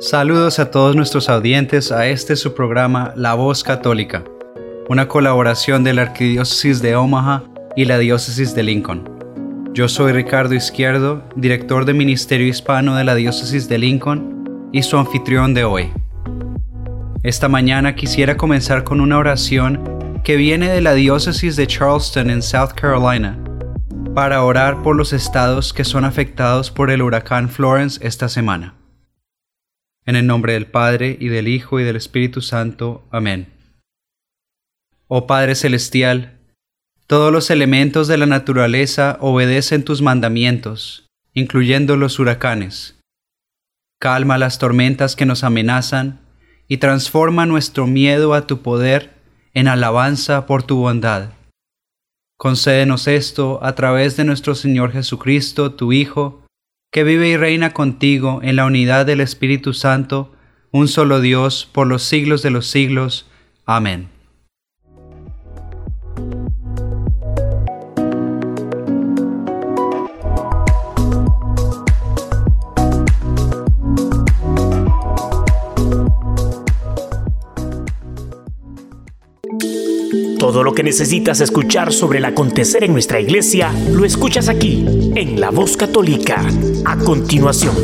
Saludos 0.00 0.58
a 0.58 0.70
todos 0.70 0.96
nuestros 0.96 1.28
audientes 1.28 1.92
a 1.92 2.06
este 2.06 2.34
su 2.34 2.54
programa 2.54 3.12
La 3.16 3.34
Voz 3.34 3.62
Católica, 3.62 4.24
una 4.88 5.08
colaboración 5.08 5.84
de 5.84 5.92
la 5.92 6.00
Arquidiócesis 6.00 6.80
de 6.80 6.96
Omaha 6.96 7.44
y 7.76 7.84
la 7.84 7.98
Diócesis 7.98 8.54
de 8.54 8.62
Lincoln. 8.62 9.06
Yo 9.74 9.88
soy 9.88 10.12
Ricardo 10.12 10.54
Izquierdo, 10.54 11.22
director 11.36 11.84
de 11.84 11.92
Ministerio 11.92 12.46
Hispano 12.46 12.96
de 12.96 13.04
la 13.04 13.14
Diócesis 13.14 13.68
de 13.68 13.76
Lincoln 13.76 14.70
y 14.72 14.84
su 14.84 14.96
anfitrión 14.96 15.52
de 15.52 15.64
hoy. 15.64 15.92
Esta 17.22 17.50
mañana 17.50 17.94
quisiera 17.94 18.38
comenzar 18.38 18.84
con 18.84 19.02
una 19.02 19.18
oración 19.18 19.84
que 20.24 20.36
viene 20.36 20.70
de 20.70 20.80
la 20.80 20.94
Diócesis 20.94 21.56
de 21.56 21.66
Charleston 21.66 22.30
en 22.30 22.40
South 22.40 22.72
Carolina 22.74 23.38
para 24.14 24.44
orar 24.44 24.82
por 24.82 24.96
los 24.96 25.12
estados 25.12 25.74
que 25.74 25.84
son 25.84 26.06
afectados 26.06 26.70
por 26.70 26.90
el 26.90 27.02
huracán 27.02 27.50
Florence 27.50 28.00
esta 28.02 28.30
semana. 28.30 28.79
En 30.10 30.16
el 30.16 30.26
nombre 30.26 30.54
del 30.54 30.66
Padre, 30.66 31.16
y 31.20 31.28
del 31.28 31.46
Hijo, 31.46 31.78
y 31.78 31.84
del 31.84 31.94
Espíritu 31.94 32.40
Santo. 32.40 33.06
Amén. 33.12 33.46
Oh 35.06 35.28
Padre 35.28 35.54
Celestial, 35.54 36.36
todos 37.06 37.32
los 37.32 37.48
elementos 37.48 38.08
de 38.08 38.18
la 38.18 38.26
naturaleza 38.26 39.18
obedecen 39.20 39.84
tus 39.84 40.02
mandamientos, 40.02 41.06
incluyendo 41.32 41.96
los 41.96 42.18
huracanes. 42.18 42.98
Calma 44.00 44.36
las 44.36 44.58
tormentas 44.58 45.14
que 45.14 45.26
nos 45.26 45.44
amenazan 45.44 46.18
y 46.66 46.78
transforma 46.78 47.46
nuestro 47.46 47.86
miedo 47.86 48.34
a 48.34 48.48
tu 48.48 48.62
poder 48.62 49.14
en 49.54 49.68
alabanza 49.68 50.44
por 50.44 50.64
tu 50.64 50.78
bondad. 50.78 51.34
Concédenos 52.36 53.06
esto 53.06 53.60
a 53.62 53.76
través 53.76 54.16
de 54.16 54.24
nuestro 54.24 54.56
Señor 54.56 54.90
Jesucristo, 54.90 55.74
tu 55.74 55.92
Hijo, 55.92 56.44
que 56.90 57.04
vive 57.04 57.28
y 57.28 57.36
reina 57.36 57.72
contigo 57.72 58.40
en 58.42 58.56
la 58.56 58.64
unidad 58.64 59.06
del 59.06 59.20
Espíritu 59.20 59.74
Santo, 59.74 60.32
un 60.72 60.88
solo 60.88 61.20
Dios, 61.20 61.68
por 61.70 61.86
los 61.86 62.02
siglos 62.02 62.42
de 62.42 62.50
los 62.50 62.66
siglos. 62.66 63.30
Amén. 63.64 64.08
Todo 80.40 80.64
lo 80.64 80.72
que 80.72 80.82
necesitas 80.82 81.42
escuchar 81.42 81.92
sobre 81.92 82.16
el 82.16 82.24
acontecer 82.24 82.82
en 82.82 82.94
nuestra 82.94 83.20
iglesia, 83.20 83.74
lo 83.92 84.06
escuchas 84.06 84.48
aquí, 84.48 84.86
en 85.14 85.38
La 85.38 85.50
Voz 85.50 85.76
Católica. 85.76 86.42
A 86.86 86.96
continuación. 86.96 87.76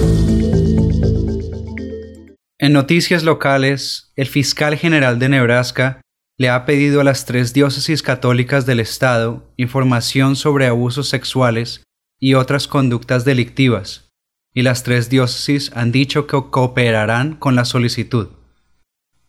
En 2.59 2.73
noticias 2.73 3.25
locales, 3.25 4.11
el 4.17 4.27
fiscal 4.27 4.75
general 4.79 5.19
de 5.19 5.29
Nebraska 5.29 6.01
le 6.39 6.49
ha 6.49 6.65
pedido 6.65 7.03
a 7.03 7.05
las 7.05 7.27
tres 7.27 7.53
diócesis 7.53 8.03
católicas 8.03 8.65
del 8.65 8.81
Estado 8.81 9.53
información 9.59 10.34
sobre 10.34 10.66
abusos 10.66 11.11
sexuales 11.11 11.84
y 12.19 12.33
otras 12.33 12.69
conductas 12.69 13.27
delictivas, 13.27 14.09
y 14.55 14.62
las 14.62 14.83
tres 14.83 15.11
diócesis 15.11 15.72
han 15.75 15.93
dicho 15.93 16.27
que 16.27 16.39
cooperarán 16.50 17.37
con 17.37 17.55
la 17.55 17.66
solicitud. 17.66 18.28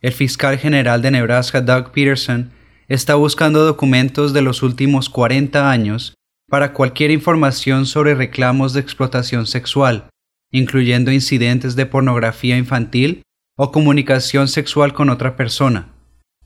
El 0.00 0.14
fiscal 0.14 0.56
general 0.56 1.02
de 1.02 1.10
Nebraska, 1.10 1.60
Doug 1.60 1.92
Peterson, 1.92 2.56
está 2.88 3.16
buscando 3.16 3.66
documentos 3.66 4.32
de 4.32 4.40
los 4.40 4.62
últimos 4.62 5.10
40 5.10 5.70
años 5.70 6.14
para 6.48 6.72
cualquier 6.72 7.10
información 7.10 7.84
sobre 7.84 8.14
reclamos 8.14 8.72
de 8.72 8.80
explotación 8.80 9.46
sexual, 9.46 10.08
incluyendo 10.50 11.12
incidentes 11.12 11.76
de 11.76 11.84
pornografía 11.84 12.56
infantil 12.56 13.22
o 13.58 13.70
comunicación 13.72 14.48
sexual 14.48 14.94
con 14.94 15.10
otra 15.10 15.36
persona, 15.36 15.88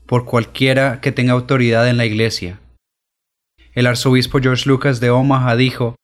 por 0.05 0.25
cualquiera 0.25 0.99
que 0.99 1.13
tenga 1.13 1.31
autoridad 1.31 1.87
en 1.87 1.95
la 1.95 2.05
Iglesia. 2.05 2.59
El 3.73 3.87
arzobispo 3.87 4.39
George 4.39 4.67
Lucas 4.67 4.99
de 4.99 5.09
Omaha 5.09 5.55
dijo, 5.55 5.95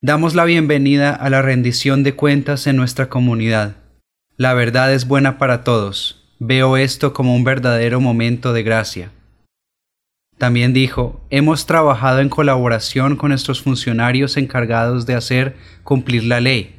Damos 0.00 0.34
la 0.34 0.46
bienvenida 0.46 1.14
a 1.14 1.28
la 1.28 1.42
rendición 1.42 2.02
de 2.02 2.16
cuentas 2.16 2.66
en 2.66 2.76
nuestra 2.76 3.10
comunidad. 3.10 3.76
La 4.36 4.54
verdad 4.54 4.92
es 4.92 5.06
buena 5.06 5.36
para 5.36 5.62
todos. 5.62 6.24
Veo 6.40 6.78
esto 6.78 7.12
como 7.12 7.36
un 7.36 7.44
verdadero 7.44 8.00
momento 8.00 8.52
de 8.52 8.62
gracia. 8.62 9.12
También 10.42 10.72
dijo, 10.72 11.24
hemos 11.30 11.66
trabajado 11.66 12.18
en 12.18 12.28
colaboración 12.28 13.14
con 13.14 13.28
nuestros 13.28 13.62
funcionarios 13.62 14.36
encargados 14.36 15.06
de 15.06 15.14
hacer 15.14 15.54
cumplir 15.84 16.24
la 16.24 16.40
ley. 16.40 16.74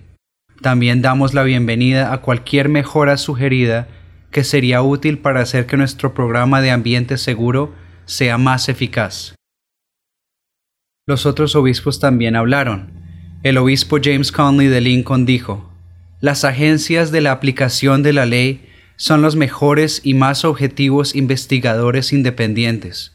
También 0.62 1.02
damos 1.02 1.34
la 1.34 1.44
bienvenida 1.44 2.12
a 2.12 2.18
cualquier 2.18 2.68
mejora 2.68 3.16
sugerida 3.16 3.88
que 4.32 4.44
sería 4.44 4.82
útil 4.82 5.18
para 5.18 5.40
hacer 5.40 5.66
que 5.66 5.78
nuestro 5.78 6.14
programa 6.14 6.60
de 6.60 6.72
ambiente 6.72 7.18
seguro 7.18 7.74
sea 8.04 8.38
más 8.38 8.68
eficaz. 8.68 9.34
Los 11.08 11.26
otros 11.26 11.56
obispos 11.56 12.02
también 12.02 12.36
hablaron. 12.36 12.92
El 13.44 13.58
obispo 13.58 13.98
James 14.04 14.34
Conley 14.34 14.68
de 14.68 14.82
Lincoln 14.82 15.26
dijo, 15.26 15.72
Las 16.20 16.44
agencias 16.44 17.12
de 17.12 17.22
la 17.22 17.32
aplicación 17.32 18.04
de 18.04 18.12
la 18.12 18.26
ley 18.26 18.70
son 18.98 19.22
los 19.22 19.38
mejores 19.38 20.02
y 20.04 20.16
más 20.16 20.44
objetivos 20.44 21.16
investigadores 21.16 22.12
independientes. 22.12 23.14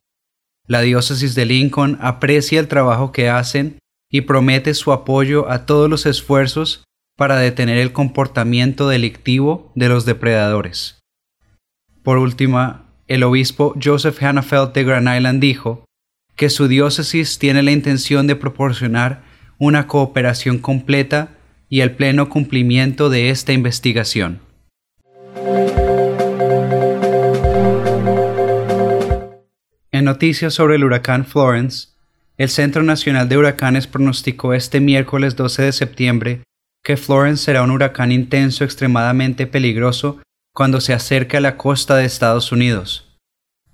La 0.68 0.82
diócesis 0.82 1.34
de 1.34 1.46
Lincoln 1.46 1.96
aprecia 2.00 2.60
el 2.60 2.68
trabajo 2.68 3.10
que 3.10 3.30
hacen 3.30 3.78
y 4.10 4.20
promete 4.20 4.74
su 4.74 4.92
apoyo 4.92 5.50
a 5.50 5.64
todos 5.64 5.88
los 5.88 6.04
esfuerzos 6.04 6.84
para 7.16 7.38
detener 7.38 7.78
el 7.78 7.92
comportamiento 7.92 8.86
delictivo 8.86 9.72
de 9.74 9.88
los 9.88 10.04
depredadores. 10.04 11.00
Por 12.02 12.18
último, 12.18 12.80
el 13.06 13.22
obispo 13.22 13.74
Joseph 13.82 14.22
Hannafeld 14.22 14.72
de 14.74 14.84
Grand 14.84 15.08
Island 15.16 15.40
dijo 15.40 15.86
que 16.36 16.50
su 16.50 16.68
diócesis 16.68 17.38
tiene 17.38 17.62
la 17.62 17.72
intención 17.72 18.26
de 18.26 18.36
proporcionar 18.36 19.24
una 19.58 19.86
cooperación 19.86 20.58
completa 20.58 21.30
y 21.70 21.80
el 21.80 21.96
pleno 21.96 22.28
cumplimiento 22.28 23.08
de 23.08 23.30
esta 23.30 23.54
investigación. 23.54 24.40
Noticias 30.08 30.54
sobre 30.54 30.76
el 30.76 30.84
huracán 30.84 31.26
Florence, 31.26 31.88
el 32.38 32.48
Centro 32.48 32.82
Nacional 32.82 33.28
de 33.28 33.36
Huracanes 33.36 33.86
pronosticó 33.86 34.54
este 34.54 34.80
miércoles 34.80 35.36
12 35.36 35.64
de 35.64 35.72
septiembre 35.72 36.42
que 36.82 36.96
Florence 36.96 37.44
será 37.44 37.62
un 37.62 37.70
huracán 37.70 38.10
intenso 38.10 38.64
extremadamente 38.64 39.46
peligroso 39.46 40.18
cuando 40.54 40.80
se 40.80 40.94
acerque 40.94 41.36
a 41.36 41.40
la 41.40 41.58
costa 41.58 41.96
de 41.96 42.06
Estados 42.06 42.52
Unidos. 42.52 43.18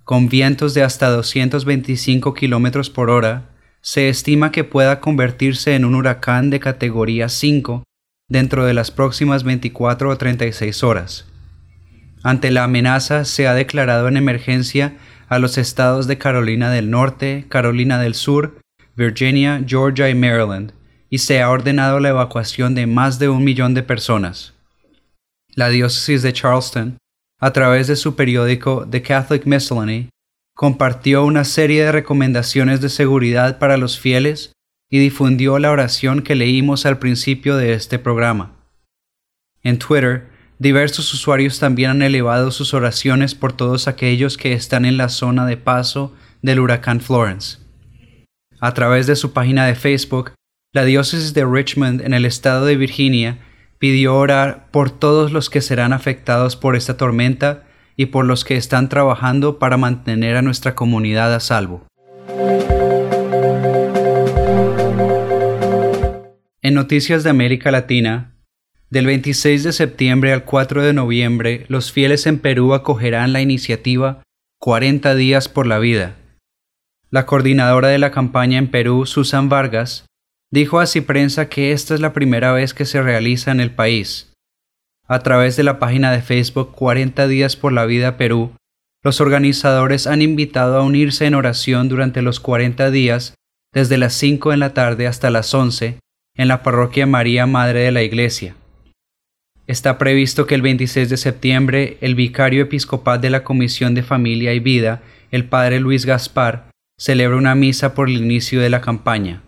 Con 0.03 0.27
vientos 0.27 0.73
de 0.73 0.83
hasta 0.83 1.09
225 1.09 2.33
km 2.33 2.91
por 2.91 3.09
hora, 3.09 3.51
se 3.81 4.09
estima 4.09 4.51
que 4.51 4.65
pueda 4.65 4.99
convertirse 4.99 5.75
en 5.75 5.85
un 5.85 5.95
huracán 5.95 6.49
de 6.49 6.59
categoría 6.59 7.29
5 7.29 7.83
dentro 8.27 8.65
de 8.65 8.73
las 8.73 8.91
próximas 8.91 9.45
24 9.45 10.09
o 10.09 10.17
36 10.17 10.83
horas. 10.83 11.25
Ante 12.23 12.51
la 12.51 12.65
amenaza 12.65 13.23
se 13.23 13.47
ha 13.47 13.53
declarado 13.53 14.09
en 14.09 14.17
emergencia 14.17 14.97
a 15.27 15.39
los 15.39 15.57
estados 15.57 16.07
de 16.07 16.17
Carolina 16.17 16.69
del 16.69 16.89
Norte, 16.89 17.45
Carolina 17.49 17.99
del 17.99 18.15
Sur, 18.15 18.59
Virginia, 18.95 19.63
Georgia 19.65 20.09
y 20.09 20.15
Maryland, 20.15 20.73
y 21.09 21.19
se 21.19 21.41
ha 21.41 21.49
ordenado 21.49 21.99
la 21.99 22.09
evacuación 22.09 22.75
de 22.75 22.87
más 22.87 23.19
de 23.19 23.29
un 23.29 23.43
millón 23.43 23.73
de 23.73 23.83
personas. 23.83 24.53
La 25.53 25.69
diócesis 25.69 26.21
de 26.21 26.33
Charleston, 26.33 26.97
a 27.39 27.53
través 27.53 27.87
de 27.87 27.95
su 27.95 28.15
periódico 28.15 28.87
The 28.89 29.01
Catholic 29.01 29.45
Miscellany, 29.45 30.09
compartió 30.55 31.25
una 31.25 31.43
serie 31.43 31.83
de 31.85 31.91
recomendaciones 31.91 32.81
de 32.81 32.89
seguridad 32.89 33.59
para 33.59 33.77
los 33.77 33.99
fieles 33.99 34.53
y 34.89 34.99
difundió 34.99 35.59
la 35.59 35.71
oración 35.71 36.21
que 36.21 36.35
leímos 36.35 36.85
al 36.85 36.99
principio 36.99 37.57
de 37.57 37.73
este 37.73 37.99
programa. 37.99 38.53
En 39.63 39.79
Twitter, 39.79 40.29
Diversos 40.57 41.13
usuarios 41.13 41.59
también 41.59 41.91
han 41.91 42.01
elevado 42.01 42.49
sus 42.49 42.73
oraciones 42.73 43.35
por 43.35 43.51
todos 43.51 43.89
aquellos 43.89 44.37
que 44.37 44.53
están 44.53 44.85
en 44.85 44.95
la 44.95 45.09
zona 45.09 45.45
de 45.45 45.57
paso 45.57 46.13
del 46.41 46.61
huracán 46.61 47.01
Florence. 47.01 47.57
A 48.61 48.73
través 48.73 49.05
de 49.05 49.17
su 49.17 49.33
página 49.33 49.65
de 49.65 49.75
Facebook, 49.75 50.31
la 50.73 50.85
diócesis 50.85 51.33
de 51.33 51.45
Richmond 51.45 52.01
en 52.01 52.13
el 52.13 52.25
estado 52.25 52.65
de 52.65 52.77
Virginia 52.77 53.39
pidió 53.79 54.15
orar 54.15 54.71
por 54.71 54.91
todos 54.91 55.33
los 55.33 55.49
que 55.49 55.59
serán 55.59 55.91
afectados 55.91 56.55
por 56.55 56.77
esta 56.77 56.95
tormenta 56.95 57.63
y 57.97 58.07
por 58.07 58.25
los 58.25 58.45
que 58.45 58.55
están 58.55 58.87
trabajando 58.87 59.59
para 59.59 59.75
mantener 59.75 60.37
a 60.37 60.41
nuestra 60.41 60.73
comunidad 60.73 61.33
a 61.33 61.41
salvo. 61.41 61.85
En 66.61 66.73
Noticias 66.73 67.23
de 67.23 67.29
América 67.29 67.71
Latina, 67.71 68.34
del 68.89 69.07
26 69.07 69.63
de 69.63 69.73
septiembre 69.73 70.31
al 70.31 70.45
4 70.45 70.83
de 70.83 70.93
noviembre, 70.93 71.65
los 71.67 71.91
fieles 71.91 72.27
en 72.27 72.39
Perú 72.39 72.73
acogerán 72.73 73.33
la 73.33 73.41
iniciativa 73.41 74.21
40 74.59 75.15
días 75.15 75.49
por 75.49 75.67
la 75.67 75.79
vida. 75.79 76.15
La 77.09 77.25
coordinadora 77.25 77.87
de 77.87 77.99
la 77.99 78.11
campaña 78.11 78.57
en 78.57 78.69
Perú, 78.69 79.05
Susan 79.05 79.49
Vargas, 79.49 80.05
dijo 80.51 80.79
a 80.79 80.87
Ciprensa 80.87 81.49
que 81.49 81.71
esta 81.71 81.93
es 81.93 81.99
la 81.99 82.13
primera 82.13 82.51
vez 82.51 82.73
que 82.73 82.85
se 82.85 83.01
realiza 83.01 83.51
en 83.51 83.59
el 83.59 83.71
país. 83.71 84.33
A 85.07 85.19
través 85.19 85.55
de 85.55 85.63
la 85.63 85.79
página 85.79 86.11
de 86.11 86.21
Facebook 86.21 86.71
40 86.73 87.27
días 87.27 87.55
por 87.55 87.73
la 87.73 87.85
vida 87.85 88.17
Perú, 88.17 88.55
los 89.03 89.21
organizadores 89.21 90.07
han 90.07 90.21
invitado 90.21 90.77
a 90.77 90.83
unirse 90.83 91.25
en 91.25 91.35
oración 91.35 91.89
durante 91.89 92.21
los 92.21 92.39
40 92.39 92.89
días 92.91 93.35
desde 93.71 93.97
las 93.97 94.13
5 94.13 94.51
de 94.51 94.57
la 94.57 94.73
tarde 94.73 95.05
hasta 95.05 95.29
las 95.29 95.53
11 95.53 95.99
en 96.35 96.47
la 96.47 96.63
parroquia 96.63 97.05
María 97.05 97.45
Madre 97.45 97.81
de 97.81 97.91
la 97.91 98.01
Iglesia. 98.01 98.55
Está 99.67 99.97
previsto 99.97 100.45
que 100.45 100.53
el 100.53 100.61
26 100.61 101.09
de 101.09 101.17
septiembre 101.17 101.97
el 102.01 102.13
vicario 102.13 102.63
episcopal 102.63 103.19
de 103.19 103.31
la 103.31 103.43
Comisión 103.43 103.95
de 103.95 104.03
Familia 104.03 104.53
y 104.53 104.59
Vida, 104.59 105.01
el 105.31 105.49
padre 105.49 105.79
Luis 105.79 106.05
Gaspar, 106.05 106.69
celebre 106.99 107.35
una 107.35 107.55
misa 107.55 107.95
por 107.95 108.07
el 108.07 108.17
inicio 108.17 108.61
de 108.61 108.69
la 108.69 108.81
campaña. 108.81 109.41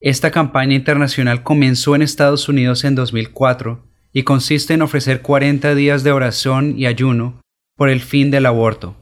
Esta 0.00 0.30
campaña 0.30 0.74
internacional 0.74 1.42
comenzó 1.44 1.94
en 1.94 2.02
Estados 2.02 2.48
Unidos 2.48 2.84
en 2.84 2.94
2004 2.96 3.84
y 4.12 4.24
consiste 4.24 4.74
en 4.74 4.82
ofrecer 4.82 5.22
40 5.22 5.74
días 5.74 6.02
de 6.02 6.12
oración 6.12 6.76
y 6.76 6.86
ayuno 6.86 7.40
por 7.76 7.88
el 7.88 8.00
fin 8.00 8.30
del 8.30 8.46
aborto. 8.46 8.96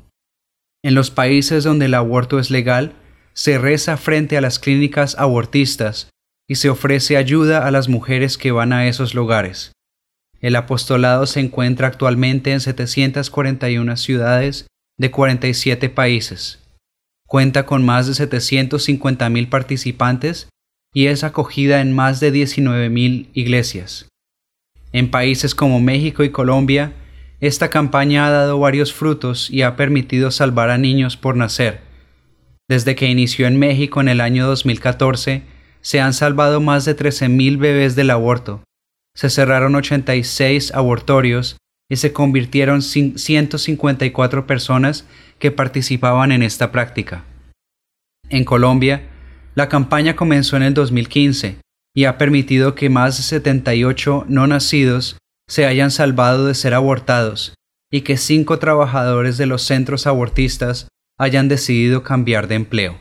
En 0.83 0.95
los 0.95 1.11
países 1.11 1.65
donde 1.65 1.87
el 1.87 1.95
aborto 1.95 2.39
es 2.39 2.51
legal, 2.51 2.95
se 3.33 3.59
reza 3.59 3.97
frente 3.97 4.37
a 4.37 4.41
las 4.41 4.59
clínicas 4.59 5.17
abortistas 5.19 6.11
y 6.49 6.57
se 6.57 6.69
ofrece 6.71 7.17
ayuda 7.17 7.67
a 7.67 7.71
las 7.71 7.89
mujeres 7.89 8.39
que 8.39 8.53
van 8.53 8.73
a 8.73 8.87
esos 8.87 9.15
lugares. 9.15 9.73
El 10.41 10.57
apostolado 10.57 11.27
se 11.27 11.41
encuentra 11.41 11.89
actualmente 11.89 12.53
en 12.53 12.61
741 12.61 13.97
ciudades 13.97 14.67
de 14.99 15.11
47 15.11 15.89
países. 15.89 16.63
Cuenta 17.27 17.67
con 17.67 17.85
más 17.85 18.07
de 18.07 18.13
750.000 18.13 19.49
participantes 19.49 20.49
y 20.95 21.07
es 21.07 21.25
acogida 21.25 21.81
en 21.81 21.93
más 21.93 22.21
de 22.21 22.33
19.000 22.33 23.29
iglesias. 23.33 24.09
En 24.93 25.11
países 25.11 25.55
como 25.55 25.81
México 25.81 26.23
y 26.23 26.31
Colombia, 26.31 26.93
esta 27.41 27.69
campaña 27.69 28.27
ha 28.27 28.31
dado 28.31 28.59
varios 28.59 28.95
frutos 28.95 29.51
y 29.51 29.63
ha 29.63 29.77
permitido 29.77 30.31
salvar 30.31 30.71
a 30.71 30.79
niños 30.79 31.17
por 31.17 31.37
nacer. 31.37 31.81
Desde 32.69 32.95
que 32.95 33.09
inició 33.09 33.47
en 33.47 33.59
México 33.59 34.01
en 34.01 34.09
el 34.09 34.21
año 34.21 34.47
2014, 34.47 35.43
se 35.87 36.01
han 36.01 36.15
salvado 36.15 36.61
más 36.61 36.85
de 36.85 36.97
13.000 36.97 37.59
bebés 37.59 37.95
del 37.95 38.11
aborto. 38.11 38.65
Se 39.15 39.31
cerraron 39.31 39.77
86 39.77 40.75
abortorios 40.75 41.59
y 41.89 41.95
se 41.95 42.13
convirtieron 42.13 42.83
154 42.83 44.49
personas 44.49 45.07
que 45.39 45.53
participaban 45.53 46.33
en 46.33 46.43
esta 46.43 46.73
práctica. 46.73 47.23
En 48.31 48.43
Colombia, 48.43 49.03
la 49.55 49.69
campaña 49.69 50.17
comenzó 50.17 50.57
en 50.57 50.65
el 50.65 50.75
2015 50.75 51.59
y 51.95 52.05
ha 52.07 52.19
permitido 52.19 52.75
que 52.75 52.91
más 52.91 53.19
de 53.19 53.23
78 53.23 54.25
no 54.27 54.49
nacidos 54.49 55.19
se 55.49 55.67
hayan 55.67 55.93
salvado 55.93 56.49
de 56.49 56.57
ser 56.57 56.75
abortados 56.75 57.55
y 57.93 58.01
que 58.01 58.17
cinco 58.17 58.59
trabajadores 58.59 59.39
de 59.39 59.47
los 59.47 59.63
centros 59.63 60.09
abortistas 60.09 60.89
hayan 61.17 61.47
decidido 61.47 62.03
cambiar 62.03 62.49
de 62.49 62.57
empleo. 62.57 62.99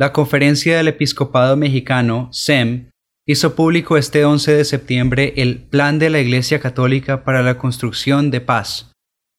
La 0.00 0.14
Conferencia 0.14 0.78
del 0.78 0.88
Episcopado 0.88 1.58
Mexicano, 1.58 2.30
SEM, 2.32 2.88
hizo 3.26 3.54
público 3.54 3.98
este 3.98 4.24
11 4.24 4.54
de 4.54 4.64
septiembre 4.64 5.34
el 5.36 5.58
Plan 5.58 5.98
de 5.98 6.08
la 6.08 6.20
Iglesia 6.20 6.58
Católica 6.58 7.22
para 7.22 7.42
la 7.42 7.58
Construcción 7.58 8.30
de 8.30 8.40
Paz, 8.40 8.92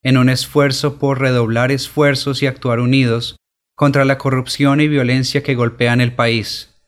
en 0.03 0.19
un 0.19 0.29
esfuerzo 0.29 0.99
por 0.99 1.19
redoblar 1.19 1.71
esfuerzos 1.71 2.43
y 2.43 2.45
actuar 2.45 2.79
unidos 2.79 3.37
contra 3.75 4.05
la 4.05 4.19
corrupción 4.19 4.81
y 4.81 4.87
violencia 4.87 5.41
que 5.41 5.55
golpean 5.55 5.99
el 5.99 6.13
país. 6.13 6.79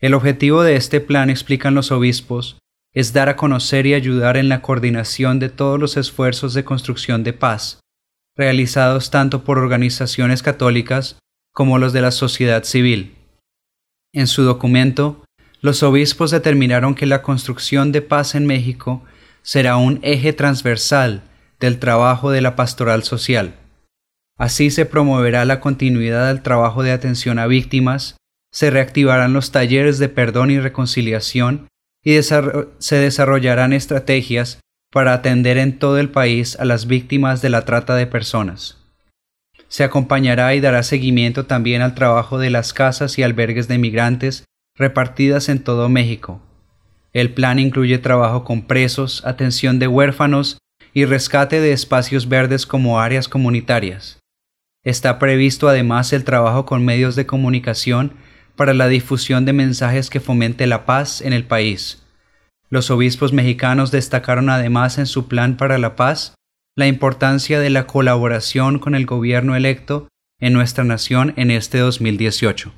El 0.00 0.14
objetivo 0.14 0.62
de 0.62 0.76
este 0.76 1.00
plan, 1.00 1.28
explican 1.28 1.74
los 1.74 1.90
obispos, 1.90 2.60
es 2.94 3.12
dar 3.12 3.28
a 3.28 3.34
conocer 3.34 3.84
y 3.88 3.94
ayudar 3.94 4.36
en 4.36 4.48
la 4.48 4.62
coordinación 4.62 5.40
de 5.40 5.48
todos 5.48 5.80
los 5.80 5.96
esfuerzos 5.96 6.54
de 6.54 6.62
construcción 6.62 7.24
de 7.24 7.32
paz, 7.32 7.80
realizados 8.36 9.10
tanto 9.10 9.42
por 9.42 9.58
organizaciones 9.58 10.40
católicas 10.44 11.18
como 11.52 11.78
los 11.78 11.92
de 11.92 12.02
la 12.02 12.10
sociedad 12.10 12.64
civil. 12.64 13.16
En 14.12 14.26
su 14.26 14.42
documento, 14.42 15.24
los 15.60 15.82
obispos 15.82 16.30
determinaron 16.30 16.94
que 16.94 17.06
la 17.06 17.22
construcción 17.22 17.92
de 17.92 18.02
paz 18.02 18.34
en 18.34 18.46
México 18.46 19.02
será 19.42 19.76
un 19.76 19.98
eje 20.02 20.32
transversal 20.32 21.22
del 21.58 21.78
trabajo 21.78 22.30
de 22.30 22.40
la 22.40 22.54
pastoral 22.56 23.02
social. 23.02 23.54
Así 24.38 24.70
se 24.70 24.86
promoverá 24.86 25.44
la 25.44 25.60
continuidad 25.60 26.28
del 26.28 26.42
trabajo 26.42 26.82
de 26.82 26.92
atención 26.92 27.38
a 27.38 27.46
víctimas, 27.46 28.16
se 28.52 28.70
reactivarán 28.70 29.32
los 29.32 29.50
talleres 29.50 29.98
de 29.98 30.08
perdón 30.08 30.50
y 30.50 30.60
reconciliación 30.60 31.66
y 32.04 32.20
se 32.22 32.96
desarrollarán 32.96 33.72
estrategias 33.72 34.60
para 34.90 35.12
atender 35.12 35.58
en 35.58 35.78
todo 35.78 35.98
el 35.98 36.10
país 36.10 36.56
a 36.58 36.64
las 36.64 36.86
víctimas 36.86 37.42
de 37.42 37.50
la 37.50 37.64
trata 37.64 37.96
de 37.96 38.06
personas. 38.06 38.77
Se 39.68 39.84
acompañará 39.84 40.54
y 40.54 40.60
dará 40.60 40.82
seguimiento 40.82 41.46
también 41.46 41.82
al 41.82 41.94
trabajo 41.94 42.38
de 42.38 42.50
las 42.50 42.72
casas 42.72 43.18
y 43.18 43.22
albergues 43.22 43.68
de 43.68 43.78
migrantes 43.78 44.44
repartidas 44.76 45.48
en 45.48 45.62
todo 45.62 45.88
México. 45.88 46.40
El 47.12 47.32
plan 47.32 47.58
incluye 47.58 47.98
trabajo 47.98 48.44
con 48.44 48.62
presos, 48.62 49.24
atención 49.26 49.78
de 49.78 49.88
huérfanos 49.88 50.58
y 50.94 51.04
rescate 51.04 51.60
de 51.60 51.72
espacios 51.72 52.28
verdes 52.28 52.66
como 52.66 53.00
áreas 53.00 53.28
comunitarias. 53.28 54.18
Está 54.84 55.18
previsto 55.18 55.68
además 55.68 56.12
el 56.12 56.24
trabajo 56.24 56.64
con 56.64 56.84
medios 56.84 57.16
de 57.16 57.26
comunicación 57.26 58.14
para 58.56 58.74
la 58.74 58.88
difusión 58.88 59.44
de 59.44 59.52
mensajes 59.52 60.10
que 60.10 60.20
fomente 60.20 60.66
la 60.66 60.86
paz 60.86 61.20
en 61.20 61.32
el 61.32 61.44
país. 61.44 62.02
Los 62.70 62.90
obispos 62.90 63.32
mexicanos 63.32 63.90
destacaron 63.90 64.50
además 64.50 64.98
en 64.98 65.06
su 65.06 65.28
plan 65.28 65.56
para 65.56 65.78
la 65.78 65.96
paz 65.96 66.34
la 66.78 66.86
importancia 66.86 67.58
de 67.58 67.68
la 67.70 67.88
colaboración 67.88 68.78
con 68.78 68.94
el 68.94 69.04
gobierno 69.04 69.56
electo 69.56 70.06
en 70.38 70.52
nuestra 70.52 70.84
nación 70.84 71.34
en 71.36 71.50
este 71.50 71.78
2018. 71.78 72.72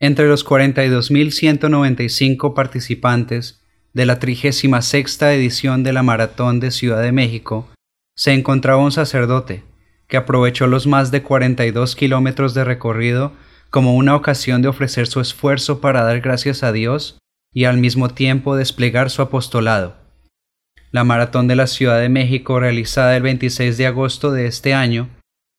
Entre 0.00 0.26
los 0.26 0.46
42.195 0.46 2.54
participantes 2.54 3.60
de 3.92 4.06
la 4.06 4.18
36 4.18 5.20
edición 5.20 5.82
de 5.82 5.92
la 5.92 6.02
Maratón 6.02 6.58
de 6.58 6.70
Ciudad 6.70 7.02
de 7.02 7.12
México, 7.12 7.68
se 8.16 8.32
encontraba 8.32 8.82
un 8.82 8.92
sacerdote 8.92 9.62
que 10.08 10.16
aprovechó 10.16 10.68
los 10.68 10.86
más 10.86 11.10
de 11.10 11.22
42 11.22 11.94
kilómetros 11.96 12.54
de 12.54 12.64
recorrido 12.64 13.34
como 13.68 13.94
una 13.94 14.16
ocasión 14.16 14.62
de 14.62 14.68
ofrecer 14.68 15.06
su 15.06 15.20
esfuerzo 15.20 15.82
para 15.82 16.02
dar 16.02 16.22
gracias 16.22 16.62
a 16.62 16.72
Dios 16.72 17.18
y 17.54 17.64
al 17.64 17.78
mismo 17.78 18.10
tiempo 18.10 18.56
desplegar 18.56 19.08
su 19.08 19.22
apostolado. 19.22 19.96
La 20.90 21.04
Maratón 21.04 21.48
de 21.48 21.56
la 21.56 21.66
Ciudad 21.66 22.00
de 22.00 22.08
México, 22.08 22.60
realizada 22.60 23.16
el 23.16 23.22
26 23.22 23.78
de 23.78 23.86
agosto 23.86 24.32
de 24.32 24.46
este 24.46 24.74
año, 24.74 25.08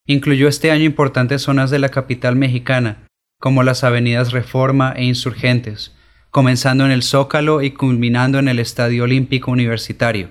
incluyó 0.06 0.48
este 0.48 0.72
año 0.72 0.84
importantes 0.84 1.42
zonas 1.42 1.72
de 1.72 1.80
la 1.80 1.90
capital 1.90 2.36
mexicana, 2.36 3.08
como 3.40 3.64
las 3.64 3.84
avenidas 3.84 4.32
Reforma 4.32 4.94
e 4.96 5.06
Insurgentes, 5.06 5.96
comenzando 6.32 6.86
en 6.86 6.92
el 6.92 7.04
Zócalo 7.04 7.62
y 7.62 7.72
culminando 7.72 8.40
en 8.40 8.50
el 8.50 8.60
Estadio 8.60 9.06
Olímpico 9.06 9.52
Universitario. 9.52 10.30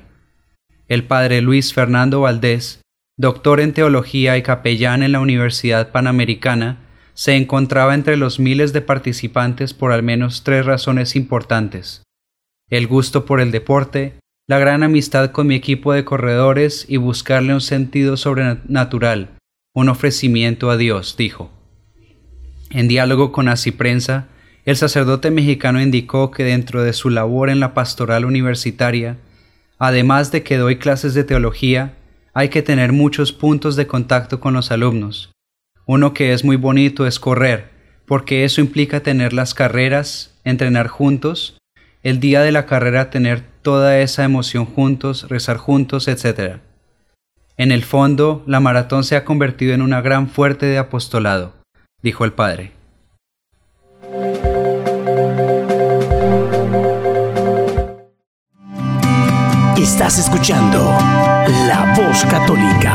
El 0.87 1.05
padre 1.05 1.41
Luis 1.41 1.73
Fernando 1.73 2.21
Valdés, 2.21 2.83
doctor 3.17 3.61
en 3.61 3.73
teología 3.73 4.37
y 4.37 4.43
capellán 4.43 5.03
en 5.03 5.13
la 5.13 5.21
Universidad 5.21 5.93
Panamericana, 5.93 6.84
se 7.15 7.37
encontraba 7.37 7.95
entre 7.95 8.17
los 8.17 8.39
miles 8.39 8.73
de 8.73 8.83
participantes 8.83 9.73
por 9.73 9.93
al 9.93 10.03
menos 10.03 10.43
tres 10.43 10.67
razones 10.67 11.17
importantes. 11.17 12.03
El 12.69 12.87
gusto 12.87 13.25
por 13.25 13.41
el 13.41 13.51
deporte, 13.51 14.15
la 14.47 14.59
gran 14.59 14.83
amistad 14.83 15.31
con 15.31 15.47
mi 15.47 15.55
equipo 15.55 15.93
de 15.93 16.05
corredores 16.05 16.87
y 16.89 16.97
buscarle 16.97 17.55
un 17.55 17.61
sentido 17.61 18.17
sobrenatural, 18.17 19.31
un 19.75 19.89
ofrecimiento 19.89 20.71
a 20.71 20.77
Dios, 20.77 21.17
dijo. 21.17 21.51
En 22.71 22.89
diálogo 22.89 23.33
con 23.33 23.49
Así 23.49 23.71
Prensa, 23.71 24.27
el 24.65 24.77
sacerdote 24.77 25.31
mexicano 25.31 25.81
indicó 25.81 26.31
que 26.31 26.43
dentro 26.43 26.83
de 26.83 26.93
su 26.93 27.11
labor 27.11 27.49
en 27.51 27.61
la 27.61 27.75
pastoral 27.75 28.25
universitaria, 28.25 29.19
además 29.79 30.33
de 30.33 30.43
que 30.43 30.57
doy 30.57 30.77
clases 30.77 31.15
de 31.15 31.25
teología, 31.25 31.95
hay 32.33 32.49
que 32.49 32.63
tener 32.63 32.93
muchos 32.93 33.33
puntos 33.33 33.77
de 33.77 33.87
contacto 33.87 34.41
con 34.41 34.55
los 34.55 34.73
alumnos. 34.73 35.34
Uno 35.87 36.15
que 36.15 36.33
es 36.33 36.45
muy 36.45 36.57
bonito 36.57 37.07
es 37.07 37.21
correr, 37.21 37.69
porque 38.07 38.45
eso 38.45 38.61
implica 38.61 39.01
tener 39.01 39.33
las 39.33 39.53
carreras, 39.53 40.35
entrenar 40.45 40.89
juntos, 40.89 41.59
el 42.03 42.21
día 42.21 42.41
de 42.43 42.53
la 42.53 42.67
carrera 42.67 43.11
tener 43.11 43.43
toda 43.63 43.99
esa 43.99 44.25
emoción 44.25 44.65
juntos, 44.65 45.29
rezar 45.29 45.59
juntos, 45.59 46.09
etc. 46.09 46.59
En 47.57 47.71
el 47.71 47.85
fondo, 47.85 48.43
la 48.47 48.61
maratón 48.61 49.05
se 49.05 49.17
ha 49.17 49.25
convertido 49.25 49.75
en 49.75 49.83
una 49.83 50.01
gran 50.01 50.29
fuerte 50.29 50.67
de 50.67 50.79
apostolado, 50.79 51.55
dijo 52.03 52.25
el 52.25 52.33
padre. 52.33 52.73
Estás 59.77 60.19
escuchando 60.19 60.79
La 61.69 61.95
Voz 61.97 62.25
Católica. 62.25 62.95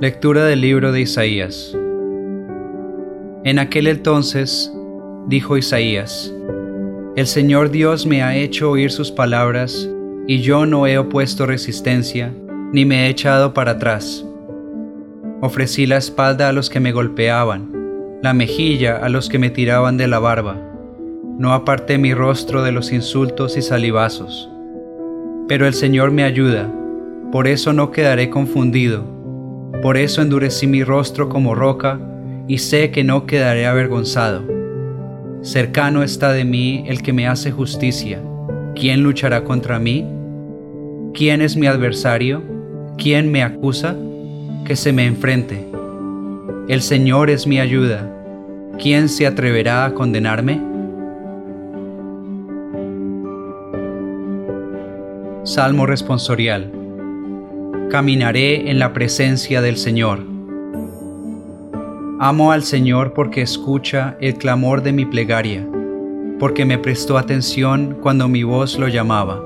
Lectura 0.00 0.44
del 0.44 0.60
libro 0.60 0.92
de 0.92 1.00
Isaías. 1.00 1.76
En 3.44 3.58
aquel 3.58 3.86
entonces, 3.86 4.72
dijo 5.26 5.56
Isaías, 5.56 6.34
El 7.16 7.26
Señor 7.26 7.70
Dios 7.70 8.06
me 8.06 8.22
ha 8.22 8.36
hecho 8.36 8.70
oír 8.70 8.90
sus 8.90 9.10
palabras, 9.10 9.88
y 10.26 10.40
yo 10.40 10.66
no 10.66 10.86
he 10.86 10.98
opuesto 10.98 11.46
resistencia, 11.46 12.32
ni 12.72 12.84
me 12.84 13.06
he 13.06 13.08
echado 13.08 13.54
para 13.54 13.72
atrás. 13.72 14.24
Ofrecí 15.40 15.86
la 15.86 15.96
espalda 15.96 16.48
a 16.48 16.52
los 16.52 16.68
que 16.68 16.80
me 16.80 16.92
golpeaban, 16.92 17.72
la 18.22 18.34
mejilla 18.34 18.96
a 18.96 19.08
los 19.08 19.28
que 19.28 19.38
me 19.38 19.50
tiraban 19.50 19.96
de 19.96 20.08
la 20.08 20.18
barba. 20.18 20.56
No 21.38 21.52
aparté 21.54 21.96
mi 21.96 22.12
rostro 22.12 22.62
de 22.62 22.72
los 22.72 22.92
insultos 22.92 23.56
y 23.56 23.62
salivazos. 23.62 24.50
Pero 25.48 25.66
el 25.66 25.74
Señor 25.74 26.10
me 26.10 26.24
ayuda 26.24 26.70
por 27.32 27.48
eso 27.48 27.72
no 27.72 27.90
quedaré 27.90 28.30
confundido, 28.30 29.04
por 29.82 29.96
eso 29.96 30.22
endurecí 30.22 30.66
mi 30.66 30.82
rostro 30.82 31.28
como 31.28 31.54
roca, 31.54 32.00
y 32.48 32.58
sé 32.58 32.90
que 32.90 33.04
no 33.04 33.26
quedaré 33.26 33.66
avergonzado. 33.66 34.44
Cercano 35.42 36.02
está 36.02 36.32
de 36.32 36.44
mí 36.44 36.84
el 36.86 37.02
que 37.02 37.12
me 37.12 37.26
hace 37.26 37.50
justicia. 37.52 38.20
¿Quién 38.74 39.02
luchará 39.02 39.44
contra 39.44 39.78
mí? 39.78 40.06
¿Quién 41.14 41.40
es 41.40 41.56
mi 41.56 41.66
adversario? 41.66 42.42
¿Quién 42.98 43.30
me 43.30 43.42
acusa? 43.42 43.96
Que 44.64 44.76
se 44.76 44.92
me 44.92 45.06
enfrente. 45.06 45.66
El 46.68 46.82
Señor 46.82 47.30
es 47.30 47.46
mi 47.46 47.60
ayuda. 47.60 48.10
¿Quién 48.80 49.08
se 49.08 49.26
atreverá 49.26 49.84
a 49.84 49.94
condenarme? 49.94 50.60
Salmo 55.44 55.86
responsorial 55.86 56.75
caminaré 57.90 58.68
en 58.68 58.80
la 58.80 58.92
presencia 58.92 59.62
del 59.62 59.76
Señor. 59.76 60.24
Amo 62.18 62.50
al 62.50 62.64
Señor 62.64 63.12
porque 63.12 63.42
escucha 63.42 64.16
el 64.20 64.34
clamor 64.34 64.82
de 64.82 64.92
mi 64.92 65.04
plegaria, 65.04 65.66
porque 66.40 66.64
me 66.64 66.78
prestó 66.78 67.16
atención 67.16 67.98
cuando 68.02 68.28
mi 68.28 68.42
voz 68.42 68.78
lo 68.78 68.88
llamaba. 68.88 69.40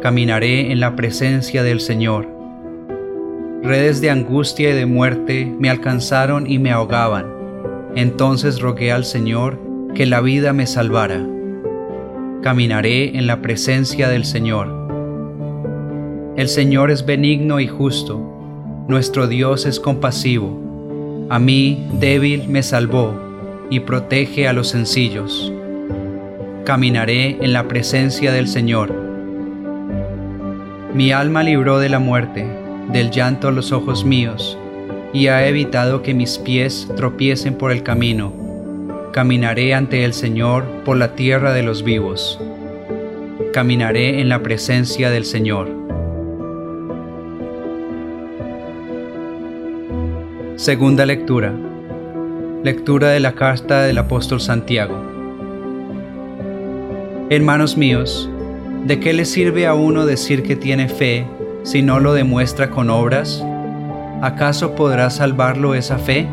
Caminaré 0.00 0.70
en 0.70 0.78
la 0.78 0.94
presencia 0.94 1.62
del 1.64 1.80
Señor. 1.80 2.28
Redes 3.62 4.00
de 4.00 4.10
angustia 4.10 4.70
y 4.70 4.74
de 4.74 4.86
muerte 4.86 5.52
me 5.58 5.70
alcanzaron 5.70 6.48
y 6.48 6.58
me 6.58 6.70
ahogaban. 6.70 7.26
Entonces 7.96 8.60
rogué 8.60 8.92
al 8.92 9.04
Señor 9.04 9.58
que 9.94 10.06
la 10.06 10.20
vida 10.20 10.52
me 10.52 10.66
salvara. 10.66 11.26
Caminaré 12.42 13.16
en 13.16 13.26
la 13.26 13.40
presencia 13.42 14.08
del 14.08 14.24
Señor 14.24 14.81
el 16.36 16.48
Señor 16.48 16.90
es 16.90 17.04
benigno 17.04 17.60
y 17.60 17.66
justo, 17.66 18.18
nuestro 18.88 19.26
Dios 19.26 19.66
es 19.66 19.78
compasivo. 19.78 21.26
A 21.28 21.38
mí, 21.38 21.86
débil, 22.00 22.48
me 22.48 22.62
salvó 22.62 23.14
y 23.68 23.80
protege 23.80 24.48
a 24.48 24.54
los 24.54 24.68
sencillos. 24.68 25.52
Caminaré 26.64 27.36
en 27.42 27.52
la 27.52 27.68
presencia 27.68 28.32
del 28.32 28.48
Señor. 28.48 28.94
Mi 30.94 31.12
alma 31.12 31.42
libró 31.42 31.78
de 31.78 31.90
la 31.90 31.98
muerte, 31.98 32.46
del 32.92 33.10
llanto 33.10 33.50
los 33.50 33.70
ojos 33.70 34.04
míos, 34.04 34.56
y 35.12 35.26
ha 35.26 35.46
evitado 35.46 36.02
que 36.02 36.14
mis 36.14 36.38
pies 36.38 36.88
tropiecen 36.96 37.54
por 37.54 37.72
el 37.72 37.82
camino. 37.82 38.32
Caminaré 39.12 39.74
ante 39.74 40.04
el 40.04 40.14
Señor 40.14 40.64
por 40.86 40.96
la 40.96 41.14
tierra 41.14 41.52
de 41.52 41.62
los 41.62 41.84
vivos. 41.84 42.40
Caminaré 43.52 44.20
en 44.20 44.30
la 44.30 44.42
presencia 44.42 45.10
del 45.10 45.26
Señor. 45.26 45.81
Segunda 50.62 51.04
lectura. 51.06 51.52
Lectura 52.62 53.08
de 53.08 53.18
la 53.18 53.32
carta 53.32 53.82
del 53.82 53.98
apóstol 53.98 54.40
Santiago. 54.40 54.94
Hermanos 57.30 57.76
míos, 57.76 58.30
¿de 58.84 59.00
qué 59.00 59.12
le 59.12 59.24
sirve 59.24 59.66
a 59.66 59.74
uno 59.74 60.06
decir 60.06 60.44
que 60.44 60.54
tiene 60.54 60.88
fe 60.88 61.26
si 61.64 61.82
no 61.82 61.98
lo 61.98 62.14
demuestra 62.14 62.70
con 62.70 62.90
obras? 62.90 63.44
¿Acaso 64.20 64.76
podrá 64.76 65.10
salvarlo 65.10 65.74
esa 65.74 65.98
fe? 65.98 66.28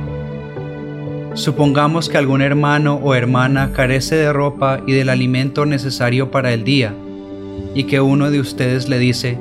Supongamos 1.34 2.08
que 2.08 2.20
algún 2.20 2.44
hermano 2.44 3.00
o 3.02 3.16
hermana 3.16 3.72
carece 3.74 4.16
de 4.16 4.32
ropa 4.32 4.82
y 4.86 4.94
del 4.94 5.10
alimento 5.10 5.66
necesario 5.66 6.30
para 6.30 6.54
el 6.54 6.64
día, 6.64 6.94
y 7.74 7.86
que 7.86 8.00
uno 8.00 8.30
de 8.30 8.40
ustedes 8.40 8.90
le 8.90 9.00
dice, 9.00 9.40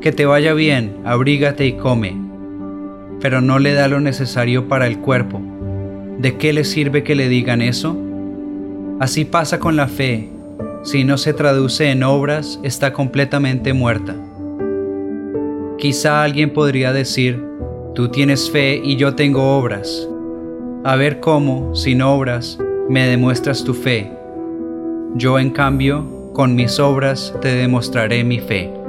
que 0.00 0.10
te 0.10 0.24
vaya 0.24 0.54
bien, 0.54 0.96
abrígate 1.04 1.66
y 1.66 1.74
come 1.74 2.31
pero 3.22 3.40
no 3.40 3.60
le 3.60 3.72
da 3.72 3.86
lo 3.86 4.00
necesario 4.00 4.66
para 4.66 4.88
el 4.88 4.98
cuerpo. 4.98 5.40
¿De 6.18 6.36
qué 6.36 6.52
le 6.52 6.64
sirve 6.64 7.04
que 7.04 7.14
le 7.14 7.28
digan 7.28 7.62
eso? 7.62 7.96
Así 8.98 9.24
pasa 9.24 9.60
con 9.60 9.76
la 9.76 9.86
fe. 9.86 10.28
Si 10.82 11.04
no 11.04 11.16
se 11.16 11.32
traduce 11.32 11.90
en 11.90 12.02
obras, 12.02 12.58
está 12.64 12.92
completamente 12.92 13.72
muerta. 13.72 14.16
Quizá 15.78 16.24
alguien 16.24 16.50
podría 16.50 16.92
decir, 16.92 17.42
tú 17.94 18.08
tienes 18.08 18.50
fe 18.50 18.80
y 18.82 18.96
yo 18.96 19.14
tengo 19.14 19.56
obras. 19.56 20.08
A 20.84 20.96
ver 20.96 21.20
cómo, 21.20 21.76
sin 21.76 22.02
obras, 22.02 22.58
me 22.88 23.06
demuestras 23.06 23.62
tu 23.62 23.72
fe. 23.72 24.10
Yo, 25.14 25.38
en 25.38 25.50
cambio, 25.50 26.30
con 26.32 26.56
mis 26.56 26.80
obras 26.80 27.32
te 27.40 27.54
demostraré 27.54 28.24
mi 28.24 28.40
fe. 28.40 28.81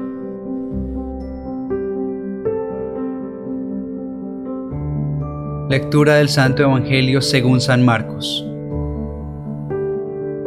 Lectura 5.73 6.17
del 6.17 6.29
Santo 6.29 6.61
Evangelio 6.61 7.19
según 7.19 7.59
San 7.59 7.83
Marcos. 7.83 8.45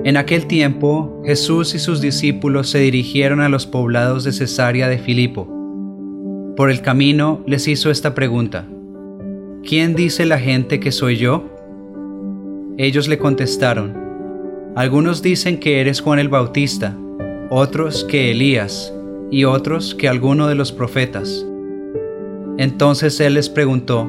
En 0.04 0.16
aquel 0.16 0.46
tiempo, 0.46 1.20
Jesús 1.24 1.74
y 1.74 1.80
sus 1.80 2.00
discípulos 2.00 2.68
se 2.70 2.78
dirigieron 2.78 3.40
a 3.40 3.48
los 3.48 3.66
poblados 3.66 4.22
de 4.22 4.30
Cesarea 4.30 4.86
de 4.86 4.98
Filipo. 4.98 5.48
Por 6.56 6.70
el 6.70 6.80
camino 6.80 7.42
les 7.44 7.66
hizo 7.66 7.90
esta 7.90 8.14
pregunta. 8.14 8.68
¿Quién 9.64 9.96
dice 9.96 10.26
la 10.26 10.38
gente 10.38 10.78
que 10.78 10.92
soy 10.92 11.16
yo? 11.16 11.50
Ellos 12.78 13.08
le 13.08 13.18
contestaron. 13.18 13.98
Algunos 14.76 15.22
dicen 15.22 15.58
que 15.58 15.80
eres 15.80 16.02
Juan 16.02 16.20
el 16.20 16.28
Bautista, 16.28 16.96
otros 17.50 18.04
que 18.04 18.30
Elías, 18.30 18.94
y 19.32 19.42
otros 19.42 19.96
que 19.96 20.08
alguno 20.08 20.46
de 20.46 20.54
los 20.54 20.70
profetas. 20.70 21.44
Entonces 22.58 23.18
él 23.18 23.34
les 23.34 23.48
preguntó, 23.48 24.08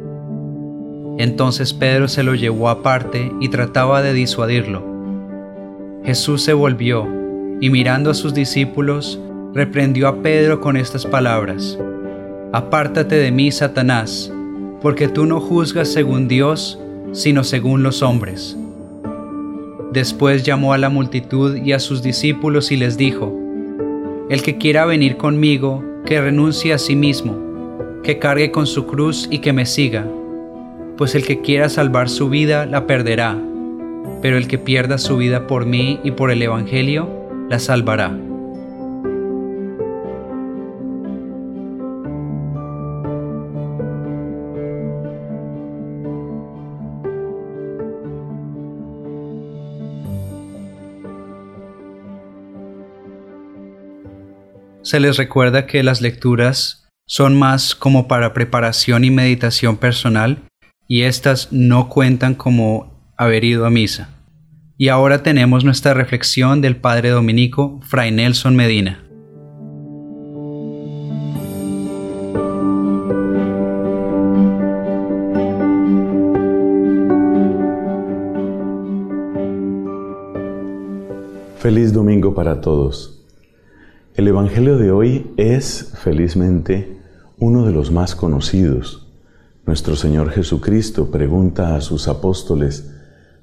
Entonces 1.17 1.73
Pedro 1.73 2.07
se 2.07 2.23
lo 2.23 2.35
llevó 2.35 2.69
aparte 2.69 3.31
y 3.39 3.49
trataba 3.49 4.01
de 4.01 4.13
disuadirlo. 4.13 4.83
Jesús 6.03 6.41
se 6.41 6.53
volvió 6.53 7.07
y 7.59 7.69
mirando 7.69 8.09
a 8.09 8.15
sus 8.15 8.33
discípulos, 8.33 9.19
reprendió 9.53 10.07
a 10.07 10.21
Pedro 10.21 10.61
con 10.61 10.77
estas 10.77 11.05
palabras. 11.05 11.77
Apártate 12.53 13.15
de 13.15 13.31
mí, 13.31 13.51
Satanás, 13.51 14.33
porque 14.81 15.07
tú 15.07 15.25
no 15.25 15.39
juzgas 15.39 15.89
según 15.89 16.27
Dios, 16.27 16.79
sino 17.11 17.43
según 17.43 17.83
los 17.83 18.01
hombres. 18.01 18.57
Después 19.91 20.43
llamó 20.43 20.73
a 20.73 20.77
la 20.77 20.89
multitud 20.89 21.57
y 21.57 21.73
a 21.73 21.79
sus 21.79 22.01
discípulos 22.01 22.71
y 22.71 22.77
les 22.77 22.97
dijo, 22.97 23.37
El 24.29 24.41
que 24.41 24.57
quiera 24.57 24.85
venir 24.85 25.17
conmigo, 25.17 25.83
que 26.05 26.19
renuncie 26.19 26.73
a 26.73 26.77
sí 26.77 26.95
mismo, 26.95 27.37
que 28.01 28.17
cargue 28.17 28.51
con 28.51 28.65
su 28.65 28.87
cruz 28.87 29.27
y 29.29 29.39
que 29.39 29.53
me 29.53 29.65
siga, 29.65 30.07
pues 31.01 31.15
el 31.15 31.25
que 31.25 31.41
quiera 31.41 31.67
salvar 31.67 32.09
su 32.09 32.29
vida 32.29 32.67
la 32.67 32.85
perderá, 32.85 33.35
pero 34.21 34.37
el 34.37 34.47
que 34.47 34.59
pierda 34.59 34.99
su 34.99 35.17
vida 35.17 35.47
por 35.47 35.65
mí 35.65 35.99
y 36.03 36.11
por 36.11 36.29
el 36.29 36.43
Evangelio, 36.43 37.09
la 37.49 37.57
salvará. 37.57 38.15
se 54.83 54.99
les 54.99 55.17
recuerda 55.17 55.65
que 55.65 55.81
las 55.81 56.01
lecturas 56.01 56.87
son 57.07 57.39
más 57.39 57.73
como 57.73 58.07
para 58.07 58.33
preparación 58.33 59.03
y 59.03 59.09
meditación 59.09 59.77
personal 59.77 60.43
y 60.91 61.03
estas 61.03 61.53
no 61.53 61.87
cuentan 61.87 62.35
como 62.35 62.91
haber 63.15 63.45
ido 63.45 63.65
a 63.65 63.69
misa. 63.69 64.09
Y 64.77 64.89
ahora 64.89 65.23
tenemos 65.23 65.63
nuestra 65.63 65.93
reflexión 65.93 66.59
del 66.59 66.75
Padre 66.75 67.11
Dominico 67.11 67.79
Fray 67.83 68.11
Nelson 68.11 68.57
Medina. 68.57 69.01
Feliz 81.59 81.93
domingo 81.93 82.35
para 82.35 82.59
todos. 82.59 83.25
El 84.15 84.27
Evangelio 84.27 84.77
de 84.77 84.91
hoy 84.91 85.31
es, 85.37 85.93
felizmente, 86.03 86.97
uno 87.37 87.65
de 87.65 87.71
los 87.71 87.91
más 87.91 88.13
conocidos. 88.13 89.00
Nuestro 89.65 89.95
Señor 89.95 90.31
Jesucristo 90.31 91.11
pregunta 91.11 91.75
a 91.75 91.81
sus 91.81 92.07
apóstoles, 92.07 92.91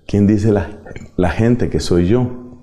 ¿quién 0.06 0.26
dice 0.26 0.52
la, 0.52 1.30
gente 1.30 1.70
que 1.70 1.80
soy 1.80 2.06
yo? 2.06 2.60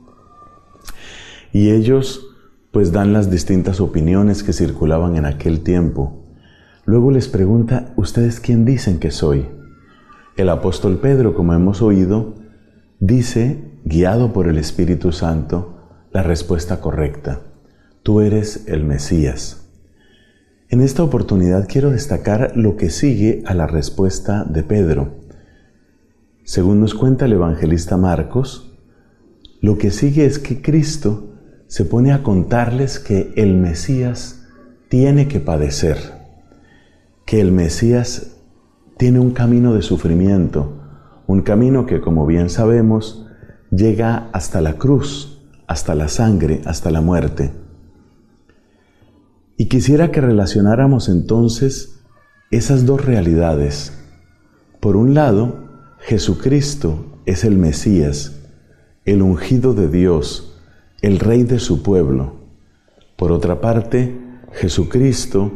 Y 1.54 1.72
ellos 1.72 2.28
pues 2.72 2.92
dan 2.92 3.14
las 3.14 3.32
distintas 3.32 3.80
opiniones 3.80 4.44
que 4.44 4.54
circulaban 4.54 5.16
en 5.16 5.26
aquel 5.26 5.62
tiempo. 5.62 6.26
Luego 6.86 7.12
les 7.12 7.28
pregunta, 7.28 7.94
¿ustedes 7.96 8.40
quién 8.40 8.66
dicen 8.66 9.00
que 9.00 9.12
soy? 9.12 9.48
El 10.36 10.50
apóstol 10.50 10.98
Pedro, 10.98 11.34
como 11.34 11.54
hemos 11.54 11.82
oído, 11.82 12.36
dice, 13.00 13.64
guiado 13.86 14.34
por 14.34 14.48
el 14.48 14.58
Espíritu 14.58 15.12
Santo, 15.12 16.02
la 16.12 16.22
respuesta 16.24 16.82
correcta 16.82 17.42
tú 18.06 18.22
eres 18.22 18.68
el 18.68 18.84
Mesías. 18.84 19.65
En 20.76 20.82
esta 20.82 21.04
oportunidad 21.04 21.70
quiero 21.70 21.92
destacar 21.92 22.52
lo 22.58 22.76
que 22.76 22.90
sigue 22.90 23.44
a 23.46 23.54
la 23.54 23.66
respuesta 23.66 24.44
de 24.44 24.62
Pedro. 24.62 25.22
Según 26.44 26.82
nos 26.82 26.94
cuenta 26.94 27.24
el 27.24 27.32
evangelista 27.32 27.96
Marcos, 27.96 28.78
lo 29.62 29.78
que 29.78 29.90
sigue 29.90 30.26
es 30.26 30.38
que 30.38 30.62
Cristo 30.62 31.30
se 31.68 31.86
pone 31.86 32.12
a 32.12 32.24
contarles 32.24 33.00
que 33.00 33.32
el 33.38 33.54
Mesías 33.54 34.44
tiene 34.90 35.30
que 35.30 35.40
padecer, 35.40 35.96
que 37.26 37.40
el 37.40 37.54
Mesías 37.54 38.42
tiene 38.98 39.20
un 39.20 39.32
camino 39.32 39.74
de 39.74 39.82
sufrimiento, 39.82 40.78
un 41.26 41.42
camino 41.44 41.86
que, 41.86 42.02
como 42.02 42.26
bien 42.26 42.50
sabemos, 42.50 43.26
llega 43.72 44.28
hasta 44.34 44.60
la 44.60 44.74
cruz, 44.74 45.42
hasta 45.68 45.96
la 45.96 46.10
sangre, 46.10 46.60
hasta 46.66 46.92
la 46.92 47.00
muerte. 47.00 47.65
Y 49.58 49.68
quisiera 49.68 50.12
que 50.12 50.20
relacionáramos 50.20 51.08
entonces 51.08 52.02
esas 52.52 52.86
dos 52.86 53.06
realidades. 53.06 53.94
Por 54.82 54.98
un 54.98 55.14
lado, 55.14 55.66
Jesucristo 56.00 57.20
es 57.26 57.46
el 57.46 57.58
Mesías, 57.58 58.42
el 59.06 59.22
ungido 59.22 59.74
de 59.74 59.88
Dios, 59.88 60.60
el 61.02 61.20
Rey 61.20 61.44
de 61.44 61.60
su 61.60 61.84
pueblo. 61.84 62.36
Por 63.16 63.32
otra 63.32 63.62
parte, 63.62 64.20
Jesucristo 64.52 65.54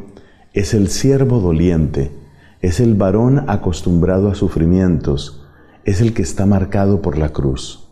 es 0.53 0.73
el 0.73 0.87
siervo 0.87 1.39
doliente, 1.41 2.11
es 2.61 2.79
el 2.79 2.95
varón 2.95 3.49
acostumbrado 3.49 4.29
a 4.29 4.35
sufrimientos, 4.35 5.45
es 5.83 5.99
el 5.99 6.13
que 6.13 6.21
está 6.21 6.45
marcado 6.45 7.01
por 7.01 7.17
la 7.17 7.29
cruz. 7.29 7.89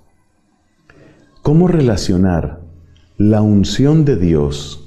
¿Cómo 1.44 1.68
relacionar 1.68 2.62
la 3.18 3.42
unción 3.42 4.06
de 4.06 4.16
Dios 4.16 4.87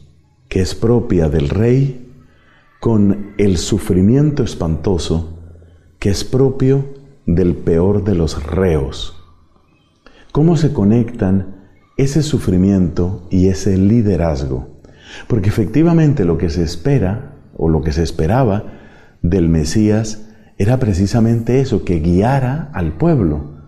que 0.50 0.60
es 0.60 0.74
propia 0.74 1.30
del 1.30 1.48
rey 1.48 2.12
con 2.80 3.34
el 3.38 3.56
sufrimiento 3.56 4.42
espantoso 4.42 5.38
que 5.98 6.10
es 6.10 6.24
propio 6.24 6.86
del 7.24 7.54
peor 7.54 8.04
de 8.04 8.14
los 8.14 8.44
reos. 8.44 9.16
¿Cómo 10.32 10.56
se 10.56 10.72
conectan 10.72 11.68
ese 11.96 12.22
sufrimiento 12.22 13.26
y 13.30 13.46
ese 13.48 13.76
liderazgo? 13.76 14.80
Porque 15.28 15.50
efectivamente 15.50 16.24
lo 16.24 16.36
que 16.36 16.50
se 16.50 16.62
espera 16.62 17.36
o 17.56 17.68
lo 17.68 17.82
que 17.82 17.92
se 17.92 18.02
esperaba 18.02 18.72
del 19.22 19.48
Mesías 19.48 20.28
era 20.58 20.78
precisamente 20.78 21.60
eso, 21.60 21.84
que 21.84 22.00
guiara 22.00 22.70
al 22.72 22.94
pueblo. 22.94 23.60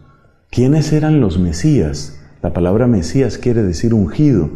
¿Quiénes 0.50 0.92
eran 0.92 1.20
los 1.20 1.38
Mesías? 1.38 2.18
La 2.42 2.52
palabra 2.52 2.86
Mesías 2.86 3.38
quiere 3.38 3.62
decir 3.62 3.94
ungido, 3.94 4.50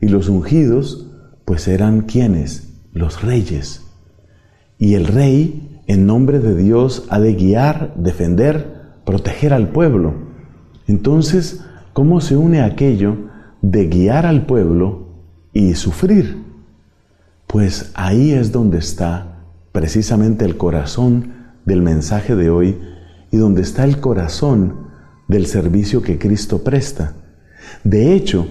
y 0.00 0.08
los 0.08 0.28
ungidos 0.28 1.11
pues 1.44 1.68
eran 1.68 2.02
quienes, 2.02 2.72
los 2.92 3.22
reyes. 3.22 3.84
Y 4.78 4.94
el 4.94 5.06
rey, 5.06 5.80
en 5.86 6.06
nombre 6.06 6.38
de 6.38 6.54
Dios, 6.54 7.06
ha 7.10 7.20
de 7.20 7.34
guiar, 7.34 7.94
defender, 7.96 8.82
proteger 9.04 9.52
al 9.52 9.68
pueblo. 9.68 10.14
Entonces, 10.86 11.64
¿cómo 11.92 12.20
se 12.20 12.36
une 12.36 12.62
aquello 12.62 13.16
de 13.60 13.86
guiar 13.86 14.26
al 14.26 14.46
pueblo 14.46 15.08
y 15.52 15.74
sufrir? 15.74 16.42
Pues 17.46 17.92
ahí 17.94 18.32
es 18.32 18.52
donde 18.52 18.78
está 18.78 19.44
precisamente 19.72 20.44
el 20.44 20.56
corazón 20.56 21.32
del 21.64 21.82
mensaje 21.82 22.34
de 22.34 22.50
hoy 22.50 22.78
y 23.30 23.36
donde 23.36 23.62
está 23.62 23.84
el 23.84 24.00
corazón 24.00 24.88
del 25.28 25.46
servicio 25.46 26.02
que 26.02 26.18
Cristo 26.18 26.62
presta. 26.62 27.14
De 27.84 28.14
hecho, 28.14 28.46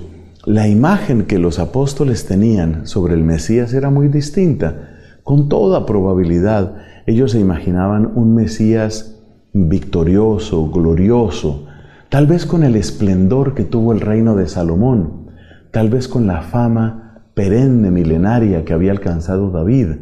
la 0.46 0.68
imagen 0.68 1.26
que 1.26 1.38
los 1.38 1.60
apóstoles 1.60 2.26
tenían 2.26 2.88
sobre 2.88 3.14
el 3.14 3.24
Mesías 3.24 3.74
era 3.74 3.92
muy 3.92 4.08
distinta. 4.08 4.90
Con 5.24 5.50
toda 5.50 5.86
probabilidad, 5.86 6.78
ellos 7.06 7.34
se 7.34 7.40
imaginaban 7.40 8.12
un 8.16 8.34
Mesías 8.34 9.20
victorioso, 9.54 10.72
glorioso, 10.72 11.68
tal 12.10 12.26
vez 12.26 12.48
con 12.48 12.64
el 12.64 12.76
esplendor 12.76 13.54
que 13.54 13.66
tuvo 13.66 13.94
el 13.94 14.02
reino 14.02 14.36
de 14.36 14.48
Salomón, 14.48 15.28
tal 15.70 15.90
vez 15.90 16.08
con 16.08 16.26
la 16.26 16.42
fama 16.42 17.22
perenne, 17.36 17.92
milenaria 17.92 18.66
que 18.66 18.74
había 18.74 18.92
alcanzado 18.92 19.52
David. 19.52 19.98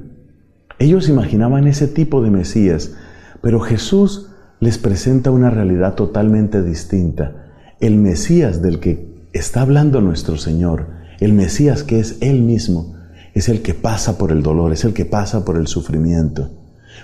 Ellos 0.77 1.09
imaginaban 1.09 1.67
ese 1.67 1.87
tipo 1.87 2.21
de 2.21 2.31
Mesías, 2.31 2.95
pero 3.41 3.59
Jesús 3.59 4.31
les 4.61 4.77
presenta 4.77 5.31
una 5.31 5.49
realidad 5.49 5.95
totalmente 5.95 6.63
distinta. 6.63 7.51
El 7.81 7.97
Mesías 7.97 8.61
del 8.61 8.79
que 8.79 9.08
está 9.33 9.61
hablando 9.61 10.01
nuestro 10.01 10.37
Señor, 10.37 10.87
el 11.19 11.33
Mesías 11.33 11.83
que 11.83 11.99
es 11.99 12.17
Él 12.21 12.41
mismo, 12.41 12.95
es 13.33 13.49
el 13.49 13.61
que 13.61 13.73
pasa 13.73 14.17
por 14.17 14.31
el 14.31 14.41
dolor, 14.41 14.73
es 14.73 14.83
el 14.85 14.93
que 14.93 15.05
pasa 15.05 15.45
por 15.45 15.57
el 15.57 15.67
sufrimiento. 15.67 16.49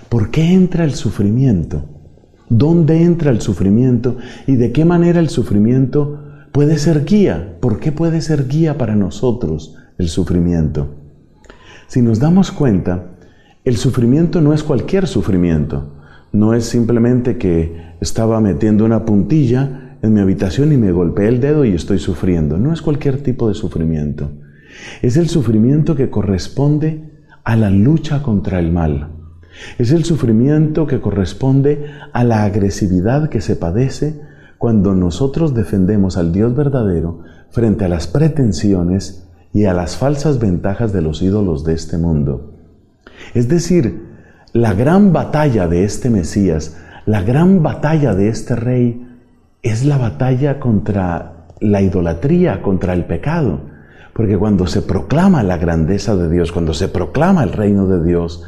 ¿Por 0.08 0.30
qué 0.30 0.52
entra 0.52 0.84
el 0.84 0.94
sufrimiento? 0.94 1.84
¿Dónde 2.48 3.02
entra 3.02 3.30
el 3.30 3.40
sufrimiento? 3.40 4.18
¿Y 4.46 4.56
de 4.56 4.72
qué 4.72 4.84
manera 4.84 5.20
el 5.20 5.28
sufrimiento 5.28 6.22
puede 6.52 6.78
ser 6.78 7.04
guía? 7.04 7.56
¿Por 7.60 7.78
qué 7.78 7.92
puede 7.92 8.20
ser 8.20 8.48
guía 8.48 8.76
para 8.78 8.96
nosotros 8.96 9.76
el 9.98 10.08
sufrimiento? 10.08 10.94
Si 11.86 12.02
nos 12.02 12.18
damos 12.18 12.50
cuenta, 12.50 13.16
el 13.64 13.76
sufrimiento 13.76 14.40
no 14.40 14.52
es 14.52 14.62
cualquier 14.62 15.06
sufrimiento. 15.06 15.92
No 16.32 16.54
es 16.54 16.64
simplemente 16.64 17.38
que 17.38 17.94
estaba 18.00 18.40
metiendo 18.40 18.84
una 18.84 19.04
puntilla 19.04 19.85
en 20.06 20.14
mi 20.14 20.20
habitación 20.20 20.72
y 20.72 20.76
me 20.76 20.92
golpeé 20.92 21.28
el 21.28 21.40
dedo 21.40 21.64
y 21.64 21.72
estoy 21.72 21.98
sufriendo. 21.98 22.58
No 22.58 22.72
es 22.72 22.82
cualquier 22.82 23.22
tipo 23.22 23.48
de 23.48 23.54
sufrimiento. 23.54 24.30
Es 25.02 25.16
el 25.16 25.28
sufrimiento 25.28 25.94
que 25.94 26.10
corresponde 26.10 27.10
a 27.44 27.56
la 27.56 27.70
lucha 27.70 28.22
contra 28.22 28.58
el 28.58 28.72
mal. 28.72 29.12
Es 29.78 29.90
el 29.92 30.04
sufrimiento 30.04 30.86
que 30.86 31.00
corresponde 31.00 31.86
a 32.12 32.24
la 32.24 32.44
agresividad 32.44 33.28
que 33.28 33.40
se 33.40 33.56
padece 33.56 34.20
cuando 34.58 34.94
nosotros 34.94 35.54
defendemos 35.54 36.16
al 36.16 36.32
Dios 36.32 36.54
verdadero 36.54 37.22
frente 37.50 37.84
a 37.84 37.88
las 37.88 38.06
pretensiones 38.06 39.28
y 39.52 39.64
a 39.64 39.74
las 39.74 39.96
falsas 39.96 40.38
ventajas 40.38 40.92
de 40.92 41.02
los 41.02 41.22
ídolos 41.22 41.64
de 41.64 41.74
este 41.74 41.98
mundo. 41.98 42.54
Es 43.34 43.48
decir, 43.48 44.02
la 44.52 44.74
gran 44.74 45.12
batalla 45.12 45.68
de 45.68 45.84
este 45.84 46.10
Mesías, 46.10 46.76
la 47.06 47.22
gran 47.22 47.62
batalla 47.62 48.14
de 48.14 48.28
este 48.28 48.56
rey, 48.56 49.05
es 49.68 49.84
la 49.84 49.98
batalla 49.98 50.60
contra 50.60 51.46
la 51.60 51.80
idolatría, 51.80 52.62
contra 52.62 52.92
el 52.92 53.04
pecado. 53.04 53.60
Porque 54.14 54.36
cuando 54.38 54.66
se 54.66 54.82
proclama 54.82 55.42
la 55.42 55.58
grandeza 55.58 56.16
de 56.16 56.30
Dios, 56.30 56.52
cuando 56.52 56.72
se 56.72 56.88
proclama 56.88 57.42
el 57.42 57.52
reino 57.52 57.86
de 57.86 58.04
Dios, 58.04 58.42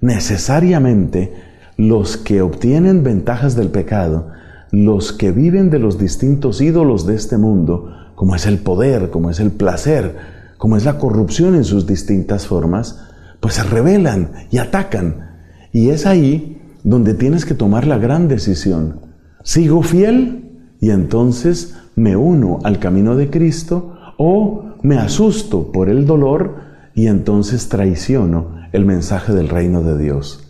necesariamente 0.00 1.32
los 1.76 2.16
que 2.16 2.42
obtienen 2.42 3.02
ventajas 3.02 3.56
del 3.56 3.68
pecado, 3.68 4.28
los 4.70 5.12
que 5.12 5.32
viven 5.32 5.70
de 5.70 5.78
los 5.78 5.98
distintos 5.98 6.60
ídolos 6.60 7.06
de 7.06 7.14
este 7.14 7.38
mundo, 7.38 7.90
como 8.14 8.34
es 8.34 8.46
el 8.46 8.58
poder, 8.58 9.10
como 9.10 9.30
es 9.30 9.40
el 9.40 9.50
placer, 9.50 10.16
como 10.58 10.76
es 10.76 10.84
la 10.84 10.98
corrupción 10.98 11.54
en 11.54 11.64
sus 11.64 11.86
distintas 11.86 12.46
formas, 12.46 13.00
pues 13.40 13.54
se 13.54 13.62
rebelan 13.62 14.32
y 14.50 14.58
atacan. 14.58 15.28
Y 15.72 15.90
es 15.90 16.04
ahí 16.04 16.60
donde 16.82 17.14
tienes 17.14 17.44
que 17.44 17.54
tomar 17.54 17.86
la 17.86 17.98
gran 17.98 18.28
decisión. 18.28 19.00
¿Sigo 19.44 19.82
fiel? 19.82 20.47
Y 20.80 20.90
entonces 20.90 21.76
me 21.96 22.16
uno 22.16 22.60
al 22.64 22.78
camino 22.78 23.16
de 23.16 23.30
Cristo 23.30 23.96
o 24.16 24.74
me 24.82 24.96
asusto 24.96 25.72
por 25.72 25.88
el 25.88 26.06
dolor 26.06 26.56
y 26.94 27.06
entonces 27.06 27.68
traiciono 27.68 28.56
el 28.72 28.84
mensaje 28.84 29.32
del 29.32 29.48
reino 29.48 29.82
de 29.82 29.98
Dios. 29.98 30.44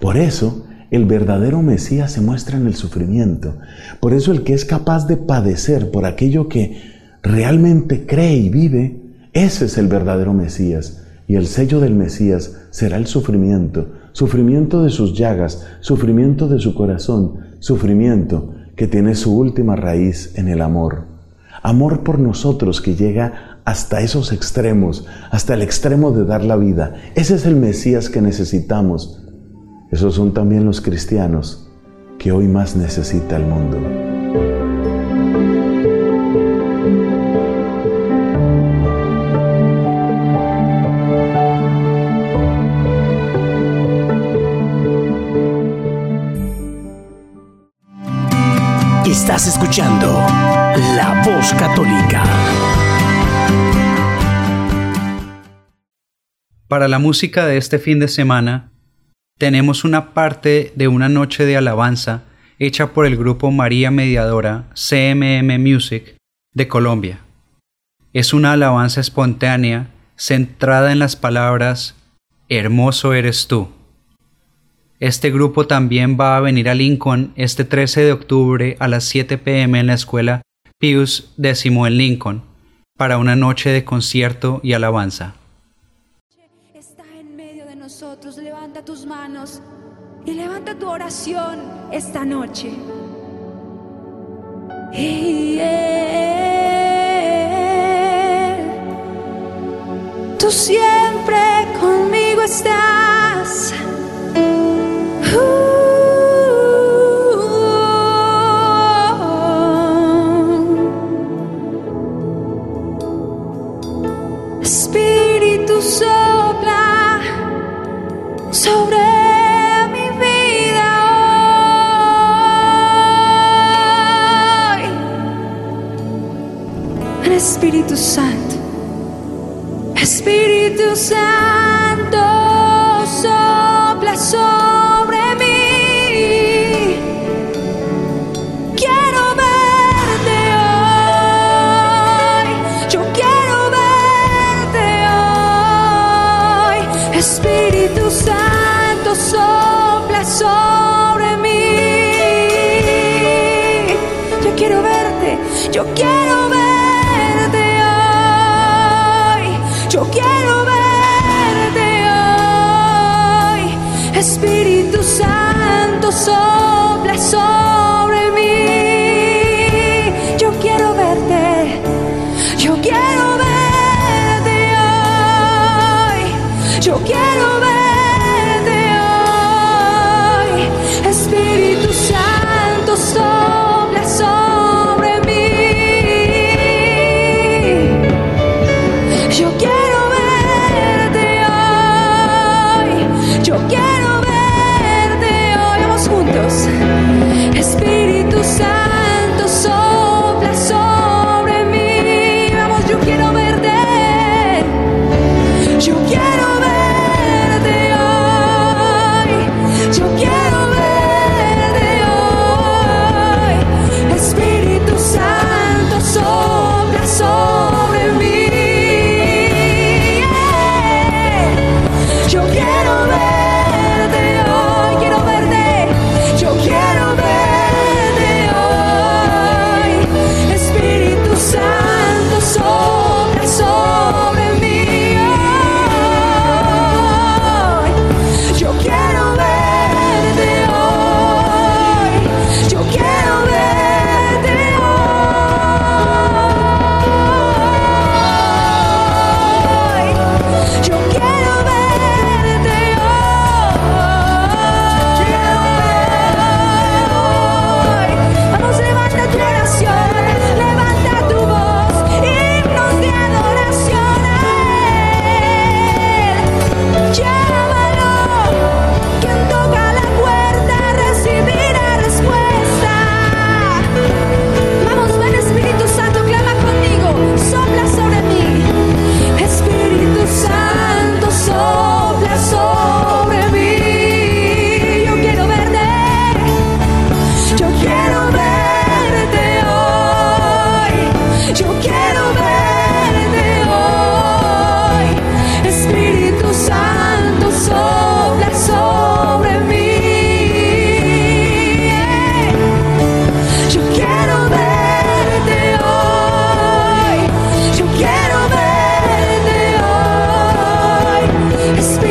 Por 0.00 0.16
eso, 0.16 0.66
el 0.90 1.04
verdadero 1.04 1.62
Mesías 1.62 2.12
se 2.12 2.20
muestra 2.20 2.58
en 2.58 2.66
el 2.66 2.74
sufrimiento. 2.74 3.56
Por 4.00 4.12
eso 4.12 4.32
el 4.32 4.42
que 4.42 4.54
es 4.54 4.64
capaz 4.64 5.06
de 5.06 5.16
padecer 5.16 5.90
por 5.90 6.04
aquello 6.04 6.48
que 6.48 6.82
realmente 7.22 8.06
cree 8.06 8.36
y 8.36 8.48
vive, 8.48 9.00
ese 9.32 9.66
es 9.66 9.78
el 9.78 9.86
verdadero 9.86 10.34
Mesías. 10.34 11.04
Y 11.28 11.36
el 11.36 11.46
sello 11.46 11.78
del 11.78 11.94
Mesías 11.94 12.56
será 12.70 12.96
el 12.96 13.06
sufrimiento, 13.06 13.92
sufrimiento 14.12 14.82
de 14.82 14.90
sus 14.90 15.16
llagas, 15.16 15.64
sufrimiento 15.80 16.48
de 16.48 16.58
su 16.58 16.74
corazón, 16.74 17.38
sufrimiento 17.60 18.54
que 18.80 18.88
tiene 18.88 19.14
su 19.14 19.36
última 19.36 19.76
raíz 19.76 20.32
en 20.36 20.48
el 20.48 20.62
amor. 20.62 21.04
Amor 21.62 22.02
por 22.02 22.18
nosotros 22.18 22.80
que 22.80 22.94
llega 22.94 23.60
hasta 23.66 24.00
esos 24.00 24.32
extremos, 24.32 25.06
hasta 25.30 25.52
el 25.52 25.60
extremo 25.60 26.12
de 26.12 26.24
dar 26.24 26.42
la 26.42 26.56
vida. 26.56 26.94
Ese 27.14 27.34
es 27.34 27.44
el 27.44 27.56
Mesías 27.56 28.08
que 28.08 28.22
necesitamos. 28.22 29.22
Esos 29.90 30.14
son 30.14 30.32
también 30.32 30.64
los 30.64 30.80
cristianos 30.80 31.70
que 32.18 32.32
hoy 32.32 32.48
más 32.48 32.74
necesita 32.74 33.36
el 33.36 33.44
mundo. 33.44 34.49
Estás 49.30 49.46
escuchando 49.46 50.08
La 50.96 51.22
Voz 51.24 51.54
Católica. 51.54 52.24
Para 56.66 56.88
la 56.88 56.98
música 56.98 57.46
de 57.46 57.56
este 57.56 57.78
fin 57.78 58.00
de 58.00 58.08
semana, 58.08 58.72
tenemos 59.38 59.84
una 59.84 60.14
parte 60.14 60.72
de 60.74 60.88
una 60.88 61.08
noche 61.08 61.44
de 61.46 61.56
alabanza 61.56 62.24
hecha 62.58 62.92
por 62.92 63.06
el 63.06 63.16
grupo 63.16 63.52
María 63.52 63.92
Mediadora 63.92 64.64
CMM 64.74 65.60
Music 65.60 66.16
de 66.52 66.66
Colombia. 66.66 67.20
Es 68.12 68.34
una 68.34 68.54
alabanza 68.54 69.00
espontánea 69.00 69.90
centrada 70.16 70.90
en 70.90 70.98
las 70.98 71.14
palabras 71.14 71.94
Hermoso 72.48 73.14
eres 73.14 73.46
tú. 73.46 73.68
Este 75.00 75.30
grupo 75.30 75.66
también 75.66 76.18
va 76.20 76.36
a 76.36 76.40
venir 76.40 76.68
a 76.68 76.74
Lincoln 76.74 77.32
este 77.34 77.64
13 77.64 78.02
de 78.02 78.12
octubre 78.12 78.76
a 78.80 78.86
las 78.86 79.04
7 79.04 79.38
pm 79.38 79.80
en 79.80 79.86
la 79.86 79.94
escuela 79.94 80.42
Pius 80.78 81.32
X 81.42 81.64
en 81.64 81.96
Lincoln 81.96 82.42
para 82.98 83.16
una 83.16 83.34
noche 83.34 83.70
de 83.70 83.82
concierto 83.82 84.60
y 84.62 84.74
alabanza. 84.74 85.34
levanta 88.42 88.84
tus 88.84 89.06
manos 89.06 89.60
y 90.26 90.32
levanta 90.32 90.78
tu 90.78 90.86
oración 90.86 91.60
esta 91.90 92.24
noche. 92.26 92.70
Tú 100.38 100.50
siempre 100.50 101.38
conmigo 101.80 102.42
estás. 102.42 103.74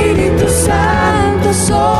Espíritu 0.10 0.50
Santo 0.50 1.54
soy. 1.54 1.99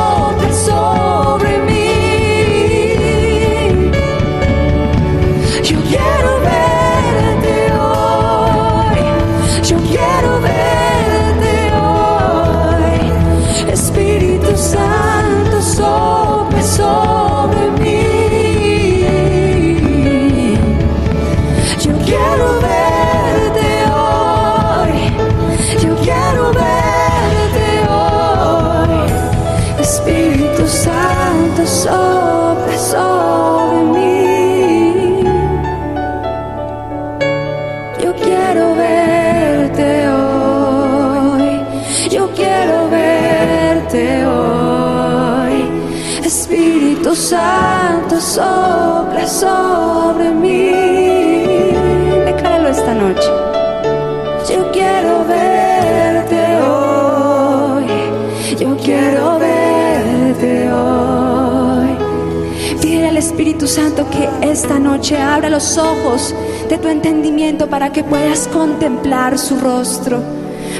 Santo 63.70 64.04
que 64.10 64.28
esta 64.42 64.80
noche 64.80 65.16
abra 65.16 65.48
los 65.48 65.78
ojos 65.78 66.34
de 66.68 66.76
tu 66.76 66.88
entendimiento 66.88 67.68
para 67.68 67.92
que 67.92 68.02
puedas 68.02 68.48
contemplar 68.48 69.38
su 69.38 69.60
rostro, 69.60 70.20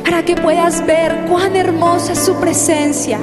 para 0.02 0.24
que 0.24 0.34
puedas 0.34 0.84
ver 0.84 1.26
cuán 1.28 1.54
hermosa 1.54 2.14
es 2.14 2.18
su 2.18 2.34
presencia, 2.40 3.20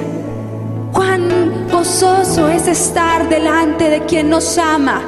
cuán 0.90 1.68
gozoso 1.70 2.48
es 2.48 2.66
estar 2.66 3.28
delante 3.28 3.90
de 3.90 4.06
quien 4.06 4.30
nos 4.30 4.56
ama, 4.56 5.02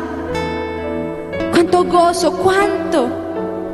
cuánto 1.52 1.84
gozo, 1.84 2.32
cuánto 2.32 3.08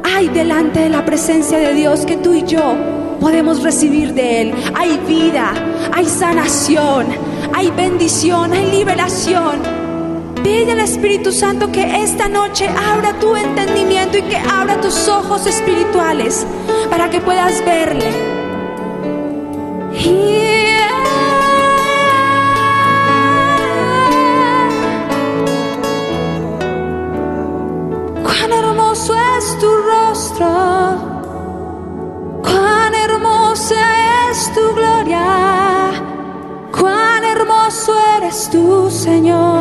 hay 0.05 0.29
delante 0.29 0.79
de 0.79 0.89
la 0.89 1.05
presencia 1.05 1.59
de 1.59 1.75
Dios 1.75 2.07
que 2.07 2.17
tú 2.17 2.33
y 2.33 2.45
yo 2.45 2.77
podemos 3.21 3.65
recibir 3.65 4.15
de 4.15 4.43
Él. 4.43 4.55
Hay 4.73 4.97
vida, 5.09 5.53
hay 5.93 6.07
sanación, 6.07 7.07
hay 7.53 7.73
bendición, 7.73 8.53
hay 8.53 8.71
liberación. 8.71 9.76
Pide 10.47 10.71
al 10.71 10.79
Espíritu 10.79 11.33
Santo 11.33 11.73
que 11.73 12.05
esta 12.05 12.29
noche 12.29 12.69
abra 12.69 13.19
tu 13.19 13.35
entendimiento 13.35 14.17
y 14.17 14.23
que 14.23 14.37
abra 14.37 14.81
tus 14.81 15.09
ojos 15.09 15.45
espirituales 15.45 16.47
para 16.89 17.11
que 17.11 17.21
puedas 17.21 17.65
verle. 17.65 18.13
Cuán 28.23 28.53
hermoso 28.53 29.17
es 29.39 29.59
tu 29.59 29.67
rostro, 29.67 30.47
cuán 32.45 32.95
hermosa 32.95 34.31
es 34.31 34.53
tu 34.55 34.75
gloria, 34.77 35.25
cuán 36.71 37.25
hermoso 37.25 37.93
eres 38.17 38.49
tú, 38.49 38.89
Señor. 38.89 39.56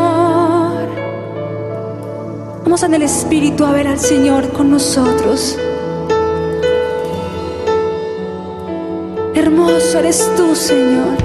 Vamos 2.65 2.81
en 2.81 2.95
el 2.95 3.03
Espíritu 3.03 3.63
a 3.63 3.71
ver 3.71 3.87
al 3.87 3.99
Señor 3.99 4.51
con 4.51 4.71
nosotros. 4.71 5.55
Hermoso 9.35 9.99
eres 9.99 10.27
tú, 10.35 10.55
Señor. 10.55 11.24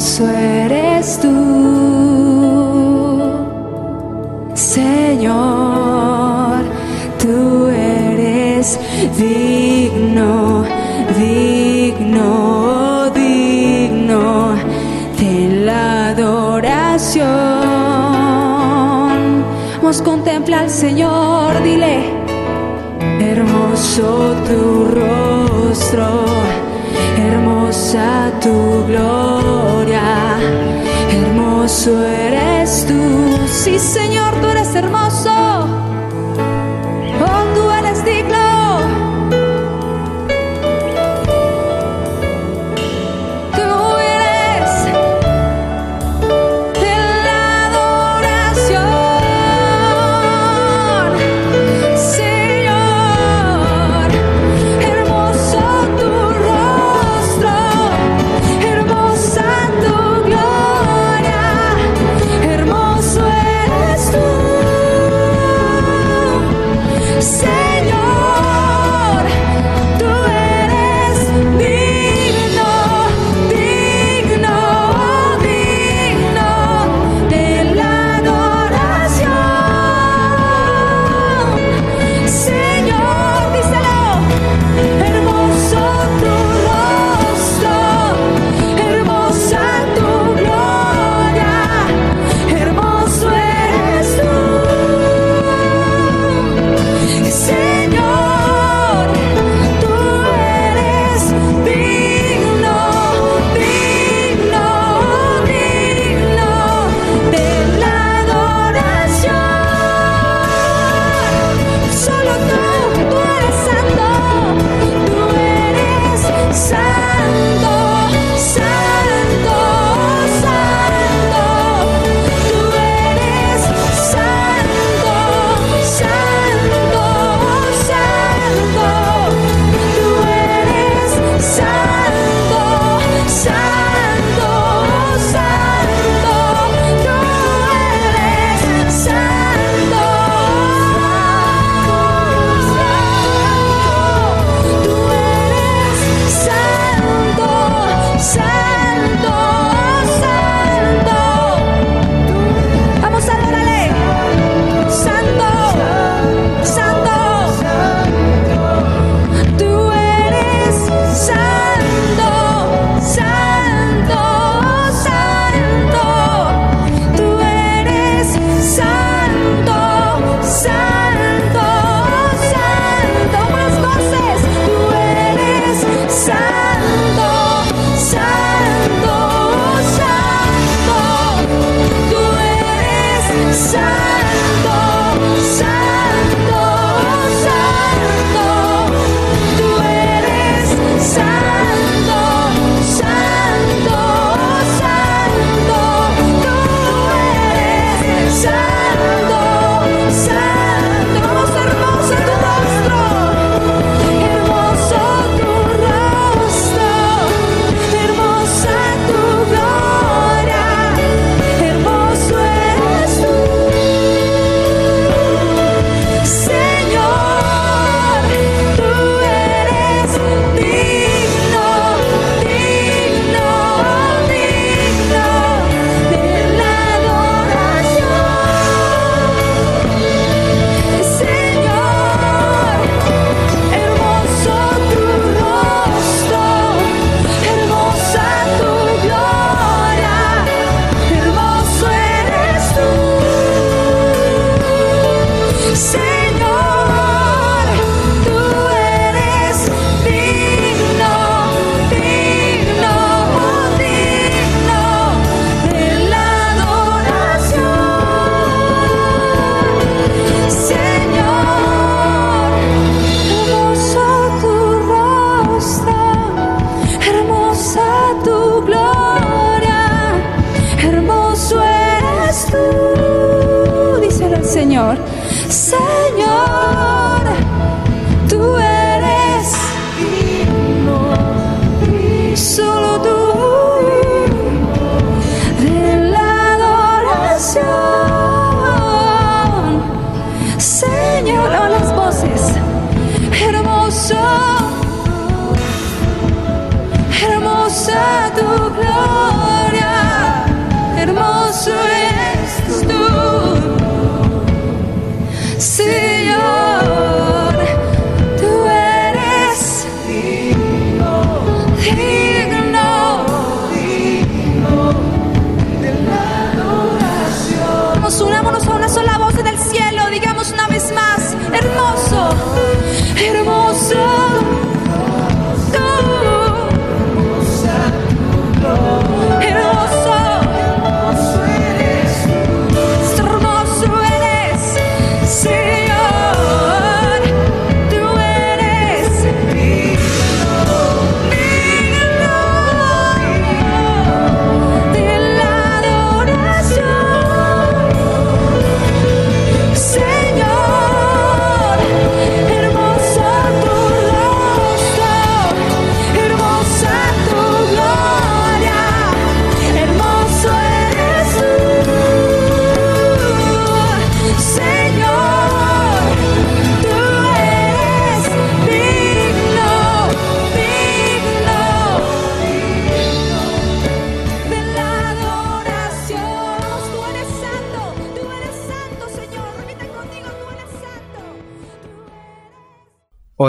Hermoso 0.00 0.28
eres 0.30 1.20
tú, 1.20 1.28
Señor, 4.54 5.34
tú 7.18 7.66
eres 7.68 8.80
digno, 9.18 10.64
digno, 11.18 13.10
digno 13.10 14.54
de 15.18 15.64
la 15.66 16.08
adoración. 16.08 17.28
Vamos, 19.82 20.00
contempla 20.00 20.60
al 20.60 20.70
Señor, 20.70 21.62
dile. 21.62 21.98
Hermoso 23.20 24.34
tu 24.48 24.86
rostro, 24.86 26.24
hermosa 27.70 28.32
tu 28.40 28.84
gloria, 28.86 30.02
hermoso 31.12 32.04
eres 32.04 32.84
tú. 32.84 33.38
Sí, 33.46 33.78
Señor, 33.78 34.34
tú 34.40 34.48
eres 34.48 34.74
hermoso. 34.74 35.09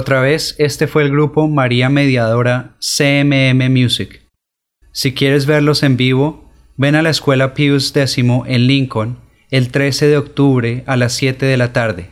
Otra 0.02 0.20
vez, 0.20 0.56
este 0.58 0.88
fue 0.88 1.04
el 1.04 1.12
grupo 1.12 1.48
María 1.48 1.88
Mediadora 1.88 2.72
CMM 2.80 3.70
Music. 3.70 4.24
Si 4.92 5.14
quieres 5.14 5.46
verlos 5.46 5.84
en 5.84 5.96
vivo, 5.96 6.50
ven 6.76 6.96
a 6.96 7.04
la 7.04 7.12
Escuela 7.12 7.54
Pius 7.54 7.96
X 7.96 8.18
en 8.18 8.66
Lincoln 8.66 9.20
el 9.52 9.70
13 9.70 10.08
de 10.08 10.18
octubre 10.18 10.84
a 10.88 10.98
las 10.98 11.14
7 11.14 11.46
de 11.46 11.56
la 11.56 11.72
tarde. 11.72 12.10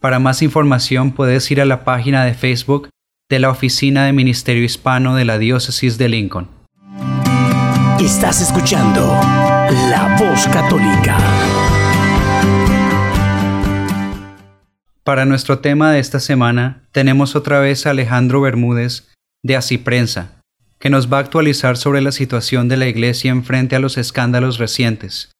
Para 0.00 0.18
más 0.18 0.40
información 0.40 1.12
puedes 1.12 1.50
ir 1.50 1.60
a 1.60 1.66
la 1.66 1.84
página 1.84 2.24
de 2.24 2.32
Facebook 2.32 2.88
de 3.28 3.38
la 3.38 3.50
Oficina 3.50 4.06
de 4.06 4.14
Ministerio 4.14 4.64
Hispano 4.64 5.14
de 5.14 5.26
la 5.26 5.36
Diócesis 5.36 5.98
de 5.98 6.08
Lincoln. 6.08 6.48
Estás 8.00 8.40
escuchando 8.40 9.02
La 9.90 10.16
Voz 10.18 10.48
Católica. 10.48 11.18
Para 15.04 15.26
nuestro 15.26 15.58
tema 15.58 15.92
de 15.92 15.98
esta 16.00 16.18
semana 16.18 16.80
tenemos 16.90 17.36
otra 17.36 17.60
vez 17.60 17.86
a 17.86 17.90
Alejandro 17.90 18.40
Bermúdez 18.40 19.12
de 19.42 19.54
Así 19.54 19.76
Prensa, 19.76 20.40
que 20.78 20.88
nos 20.88 21.12
va 21.12 21.18
a 21.18 21.20
actualizar 21.20 21.76
sobre 21.76 22.00
la 22.00 22.10
situación 22.10 22.68
de 22.70 22.78
la 22.78 22.88
Iglesia 22.88 23.30
en 23.30 23.44
frente 23.44 23.76
a 23.76 23.80
los 23.80 23.98
escándalos 23.98 24.56
recientes, 24.56 25.30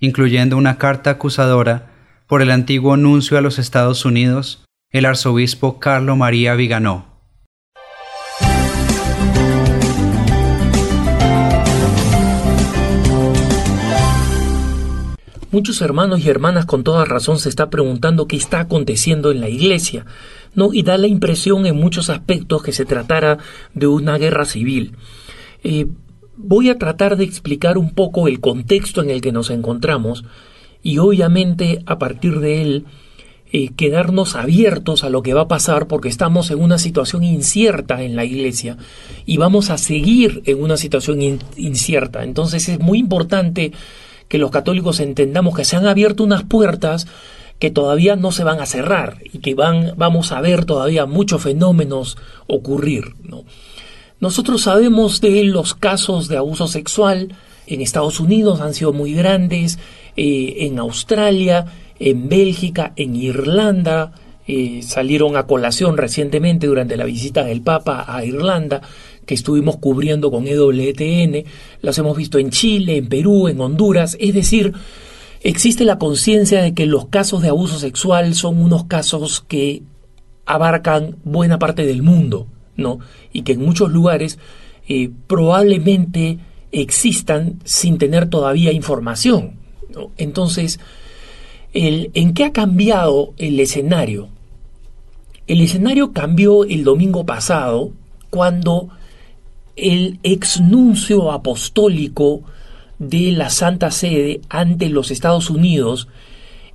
incluyendo 0.00 0.56
una 0.56 0.76
carta 0.76 1.10
acusadora 1.10 1.92
por 2.26 2.42
el 2.42 2.50
antiguo 2.50 2.96
nuncio 2.96 3.38
a 3.38 3.42
los 3.42 3.60
Estados 3.60 4.04
Unidos, 4.04 4.64
el 4.90 5.04
arzobispo 5.04 5.78
Carlo 5.78 6.16
María 6.16 6.56
Viganó. 6.56 7.11
Muchos 15.52 15.82
hermanos 15.82 16.24
y 16.24 16.30
hermanas 16.30 16.64
con 16.64 16.82
toda 16.82 17.04
razón 17.04 17.38
se 17.38 17.50
están 17.50 17.68
preguntando 17.68 18.26
qué 18.26 18.36
está 18.36 18.60
aconteciendo 18.60 19.30
en 19.30 19.42
la 19.42 19.50
iglesia, 19.50 20.06
¿no? 20.54 20.72
Y 20.72 20.82
da 20.82 20.96
la 20.96 21.08
impresión 21.08 21.66
en 21.66 21.76
muchos 21.76 22.08
aspectos 22.08 22.62
que 22.62 22.72
se 22.72 22.86
tratara 22.86 23.36
de 23.74 23.86
una 23.86 24.16
guerra 24.16 24.46
civil. 24.46 24.92
Eh, 25.62 25.88
voy 26.38 26.70
a 26.70 26.78
tratar 26.78 27.18
de 27.18 27.24
explicar 27.24 27.76
un 27.76 27.90
poco 27.90 28.28
el 28.28 28.40
contexto 28.40 29.02
en 29.02 29.10
el 29.10 29.20
que 29.20 29.30
nos 29.30 29.50
encontramos 29.50 30.24
y 30.82 30.96
obviamente 30.96 31.82
a 31.84 31.98
partir 31.98 32.40
de 32.40 32.62
él 32.62 32.86
eh, 33.52 33.68
quedarnos 33.76 34.36
abiertos 34.36 35.04
a 35.04 35.10
lo 35.10 35.22
que 35.22 35.34
va 35.34 35.42
a 35.42 35.48
pasar 35.48 35.86
porque 35.86 36.08
estamos 36.08 36.50
en 36.50 36.62
una 36.62 36.78
situación 36.78 37.24
incierta 37.24 38.02
en 38.02 38.16
la 38.16 38.24
iglesia 38.24 38.78
y 39.26 39.36
vamos 39.36 39.68
a 39.68 39.76
seguir 39.76 40.42
en 40.46 40.62
una 40.62 40.78
situación 40.78 41.20
incierta. 41.58 42.24
Entonces 42.24 42.70
es 42.70 42.80
muy 42.80 42.98
importante 42.98 43.72
que 44.32 44.38
los 44.38 44.50
católicos 44.50 44.98
entendamos 45.00 45.54
que 45.54 45.66
se 45.66 45.76
han 45.76 45.86
abierto 45.86 46.24
unas 46.24 46.42
puertas 46.42 47.06
que 47.58 47.70
todavía 47.70 48.16
no 48.16 48.32
se 48.32 48.44
van 48.44 48.60
a 48.60 48.66
cerrar 48.66 49.18
y 49.30 49.40
que 49.40 49.54
van, 49.54 49.92
vamos 49.98 50.32
a 50.32 50.40
ver 50.40 50.64
todavía 50.64 51.04
muchos 51.04 51.42
fenómenos 51.42 52.16
ocurrir. 52.46 53.14
Nosotros 54.20 54.62
sabemos 54.62 55.20
de 55.20 55.44
los 55.44 55.74
casos 55.74 56.28
de 56.28 56.38
abuso 56.38 56.66
sexual 56.66 57.34
en 57.66 57.82
Estados 57.82 58.20
Unidos, 58.20 58.62
han 58.62 58.72
sido 58.72 58.94
muy 58.94 59.12
grandes, 59.12 59.78
eh, 60.16 60.54
en 60.60 60.78
Australia, 60.78 61.66
en 61.98 62.30
Bélgica, 62.30 62.94
en 62.96 63.14
Irlanda, 63.16 64.12
eh, 64.48 64.80
salieron 64.82 65.36
a 65.36 65.46
colación 65.46 65.98
recientemente 65.98 66.66
durante 66.66 66.96
la 66.96 67.04
visita 67.04 67.44
del 67.44 67.60
Papa 67.60 68.06
a 68.08 68.24
Irlanda, 68.24 68.80
que 69.26 69.34
estuvimos 69.34 69.76
cubriendo 69.76 70.30
con 70.30 70.46
EWTN, 70.46 71.44
las 71.80 71.98
hemos 71.98 72.16
visto 72.16 72.38
en 72.38 72.50
Chile, 72.50 72.96
en 72.96 73.08
Perú, 73.08 73.48
en 73.48 73.60
Honduras, 73.60 74.16
es 74.20 74.34
decir, 74.34 74.72
existe 75.42 75.84
la 75.84 75.98
conciencia 75.98 76.62
de 76.62 76.74
que 76.74 76.86
los 76.86 77.06
casos 77.06 77.42
de 77.42 77.48
abuso 77.48 77.78
sexual 77.78 78.34
son 78.34 78.62
unos 78.62 78.84
casos 78.84 79.44
que 79.46 79.82
abarcan 80.46 81.16
buena 81.24 81.58
parte 81.58 81.86
del 81.86 82.02
mundo, 82.02 82.46
¿no? 82.76 82.98
Y 83.32 83.42
que 83.42 83.52
en 83.52 83.60
muchos 83.60 83.90
lugares 83.90 84.38
eh, 84.88 85.10
probablemente 85.26 86.38
existan 86.72 87.60
sin 87.64 87.98
tener 87.98 88.28
todavía 88.28 88.72
información. 88.72 89.54
Entonces, 90.16 90.80
el, 91.72 92.10
¿en 92.14 92.34
qué 92.34 92.44
ha 92.44 92.52
cambiado 92.52 93.34
el 93.36 93.60
escenario? 93.60 94.28
El 95.46 95.60
escenario 95.60 96.12
cambió 96.12 96.64
el 96.64 96.84
domingo 96.84 97.26
pasado 97.26 97.92
cuando 98.30 98.88
el 99.76 100.18
exnuncio 100.22 101.32
apostólico 101.32 102.42
de 102.98 103.32
la 103.32 103.50
Santa 103.50 103.90
Sede 103.90 104.40
ante 104.48 104.88
los 104.88 105.10
Estados 105.10 105.50
Unidos, 105.50 106.08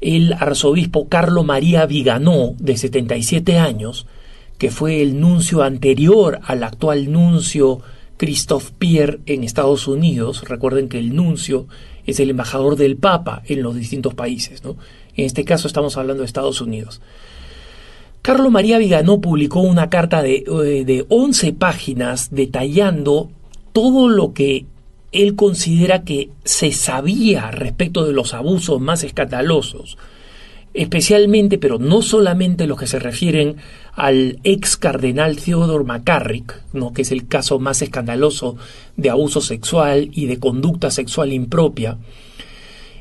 el 0.02 0.34
arzobispo 0.34 1.08
Carlo 1.08 1.43
María 1.43 1.86
Viganó, 1.86 2.56
de 2.60 2.78
77 2.78 3.58
años, 3.58 4.08
que 4.58 4.72
fue 4.72 5.02
el 5.02 5.20
nuncio 5.20 5.64
anterior 5.64 6.39
al 6.43 6.64
actual 6.64 7.12
nuncio 7.12 7.82
Christophe 8.18 8.74
Pierre 8.78 9.20
en 9.26 9.43
Estados 9.43 9.88
Unidos. 9.88 10.43
Recuerden 10.48 10.89
que 10.89 11.00
el 11.00 11.16
nuncio 11.16 11.68
es 12.06 12.20
el 12.20 12.32
embajador 12.32 12.76
del 12.76 12.98
Papa 12.98 13.43
en 13.45 13.62
los 13.62 13.76
distintos 13.76 14.14
países. 14.16 14.62
En 15.16 15.26
este 15.26 15.45
caso 15.45 15.68
estamos 15.68 15.98
hablando 15.98 16.22
de 16.22 16.28
Estados 16.28 16.62
Unidos. 16.62 17.02
Carlos 18.28 18.51
María 18.51 18.78
Viganó 18.78 19.21
publicó 19.21 19.61
una 19.61 19.89
carta 19.89 20.21
de, 20.21 20.43
eh, 20.45 20.84
de 20.84 21.05
11 21.07 21.53
páginas 21.53 22.28
detallando 22.30 23.30
todo 23.71 24.09
lo 24.09 24.34
que 24.34 24.65
él 25.13 25.38
considera 25.38 26.03
que 26.03 26.32
se 26.43 26.73
sabía 26.73 27.51
respecto 27.51 28.03
de 28.05 28.11
los 28.11 28.34
abusos 28.34 28.82
más 28.82 29.05
escandalosos, 29.05 29.97
especialmente, 30.73 31.57
pero 31.57 31.80
no 31.80 32.01
solamente 32.01 32.67
los 32.67 32.78
que 32.78 32.88
se 32.88 32.99
refieren 32.99 33.55
al 33.93 34.39
ex 34.43 34.75
cardenal 34.75 35.38
Theodore 35.38 35.86
McCarrick, 35.86 36.63
¿no? 36.73 36.91
que 36.91 37.03
es 37.03 37.13
el 37.13 37.30
caso 37.30 37.59
más 37.59 37.82
escandaloso 37.82 38.57
de 38.97 39.09
abuso 39.09 39.39
sexual 39.39 40.09
y 40.11 40.25
de 40.25 40.38
conducta 40.38 40.91
sexual 40.91 41.32
impropia, 41.32 41.97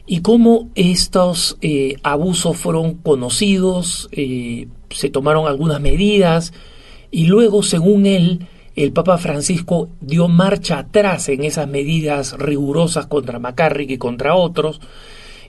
y 0.07 0.21
cómo 0.21 0.71
estos 0.75 1.59
eh, 1.61 1.97
abusos 2.03 2.57
fueron 2.57 2.95
conocidos, 2.95 4.09
eh, 4.13 4.69
se 4.91 5.11
tomaron 5.11 5.47
algunas 5.49 5.81
medidas 5.81 6.53
y 7.11 7.27
luego, 7.27 7.63
según 7.63 8.07
él, 8.07 8.47
el 8.77 8.93
Papa 8.93 9.19
Francisco 9.19 9.89
dio 10.01 10.29
marcha 10.29 10.79
atrás 10.79 11.29
en 11.29 11.45
esas 11.45 11.67
medidas 11.67 12.39
rigurosas 12.39 13.07
contra 13.07 13.39
McCarrick 13.39 13.91
y 13.91 13.99
contra 13.99 14.37
otros 14.37 14.81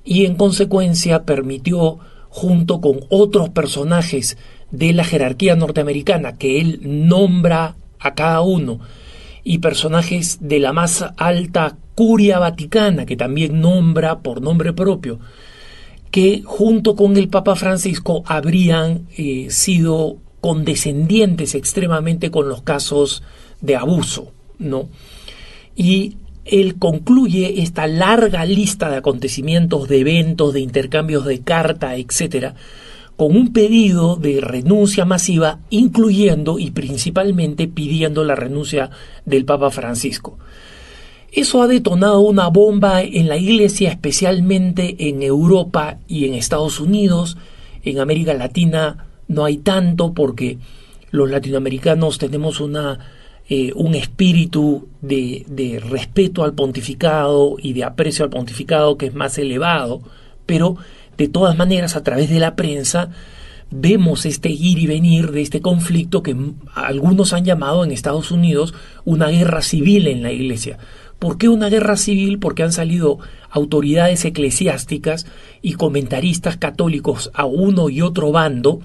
y 0.04 0.26
en 0.26 0.36
consecuencia 0.36 1.24
permitió, 1.24 2.00
junto 2.30 2.82
con 2.82 3.02
otros 3.10 3.50
personajes 3.50 4.38
de 4.72 4.94
la 4.94 5.04
jerarquía 5.04 5.56
norteamericana 5.56 6.38
que 6.38 6.62
él 6.62 6.80
nombra 6.84 7.76
a 8.00 8.16
cada 8.16 8.42
uno, 8.42 8.80
y 9.50 9.60
personajes 9.60 10.40
de 10.42 10.60
la 10.60 10.74
más 10.74 11.06
alta 11.16 11.78
curia 11.96 12.38
vaticana 12.38 13.06
que 13.06 13.16
también 13.16 13.62
nombra 13.62 14.20
por 14.20 14.42
nombre 14.42 14.74
propio, 14.74 15.20
que 16.12 16.42
junto 16.44 16.98
con 16.98 17.16
el 17.16 17.30
Papa 17.30 17.56
Francisco 17.56 18.24
habrían 18.26 19.08
eh, 19.18 19.48
sido 19.50 20.18
condescendientes 20.42 21.56
extremadamente 21.56 22.30
con 22.30 22.50
los 22.50 22.62
casos 22.64 23.24
de 23.62 23.78
abuso, 23.78 24.34
¿no? 24.60 24.90
Y 25.78 26.18
él 26.44 26.76
concluye 26.78 27.62
esta 27.62 27.88
larga 27.88 28.44
lista 28.44 28.90
de 28.90 28.98
acontecimientos, 28.98 29.88
de 29.88 30.00
eventos, 30.02 30.54
de 30.54 30.60
intercambios 30.60 31.24
de 31.26 31.40
carta, 31.40 31.96
etcétera, 31.96 32.56
con 33.18 33.36
un 33.36 33.52
pedido 33.52 34.16
de 34.16 34.40
renuncia 34.42 35.04
masiva, 35.04 35.60
incluyendo 35.72 36.60
y 36.60 36.70
principalmente 36.70 37.68
pidiendo 37.68 38.24
la 38.24 38.36
renuncia 38.36 38.92
del 39.26 39.44
Papa 39.44 39.72
Francisco. 39.72 40.38
Eso 41.32 41.62
ha 41.62 41.68
detonado 41.68 42.22
una 42.22 42.48
bomba 42.48 43.02
en 43.02 43.28
la 43.28 43.38
Iglesia, 43.38 43.90
especialmente 43.90 45.10
en 45.10 45.24
Europa 45.24 45.98
y 46.08 46.26
en 46.26 46.36
Estados 46.36 46.80
Unidos. 46.80 47.38
En 47.84 48.00
América 48.00 48.36
Latina 48.36 49.08
no 49.28 49.46
hay 49.46 49.58
tanto 49.58 50.14
porque 50.14 50.60
los 51.10 51.30
latinoamericanos 51.30 52.20
tenemos 52.20 52.60
una, 52.62 53.00
eh, 53.50 53.72
un 53.76 53.96
espíritu 53.96 54.90
de, 55.02 55.44
de 55.48 55.80
respeto 55.80 56.44
al 56.44 56.54
pontificado 56.54 57.56
y 57.60 57.74
de 57.74 57.84
aprecio 57.84 58.26
al 58.26 58.32
pontificado 58.32 58.96
que 58.96 59.08
es 59.08 59.16
más 59.16 59.38
elevado, 59.40 60.02
pero 60.46 60.78
de 61.18 61.28
todas 61.28 61.58
maneras 61.58 61.96
a 61.96 62.04
través 62.04 62.30
de 62.30 62.40
la 62.40 62.56
prensa 62.56 63.10
vemos 63.70 64.26
este 64.26 64.50
ir 64.50 64.80
y 64.80 64.88
venir 64.88 65.32
de 65.32 65.42
este 65.42 65.62
conflicto 65.62 66.24
que 66.24 66.36
algunos 66.74 67.34
han 67.34 67.44
llamado 67.44 67.84
en 67.84 67.92
Estados 67.92 68.32
Unidos 68.32 68.74
una 69.04 69.28
guerra 69.28 69.62
civil 69.62 70.08
en 70.08 70.24
la 70.24 70.32
Iglesia. 70.32 70.78
¿Por 71.20 71.38
qué 71.38 71.50
una 71.50 71.70
guerra 71.70 71.98
civil? 71.98 72.40
Porque 72.40 72.64
han 72.64 72.72
salido 72.72 73.18
autoridades 73.50 74.24
eclesiásticas 74.24 75.26
y 75.62 75.74
comentaristas 75.74 76.58
católicos 76.58 77.32
a 77.34 77.46
uno 77.46 77.90
y 77.90 78.02
otro 78.02 78.32
bando 78.32 78.82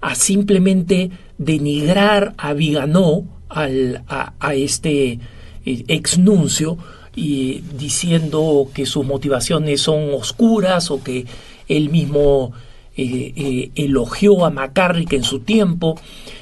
a 0.00 0.14
simplemente 0.14 1.10
denigrar 1.38 2.34
a 2.36 2.52
Viganó, 2.52 3.24
al, 3.48 4.04
a, 4.06 4.54
este 4.54 5.18
eh, 5.64 5.84
exnuncio, 5.88 6.78
y 7.16 7.62
diciendo 7.78 8.68
que 8.74 8.86
sus 8.86 9.06
motivaciones 9.06 9.80
son 9.80 10.12
oscuras 10.12 10.90
o 10.90 11.02
que 11.02 11.26
él 11.68 11.90
mismo 11.90 12.52
eh, 12.96 13.70
elogió 13.74 14.44
a 14.44 14.50
McCarrick 14.50 15.12
en 15.14 15.24
su 15.24 15.40
tiempo 15.40 15.98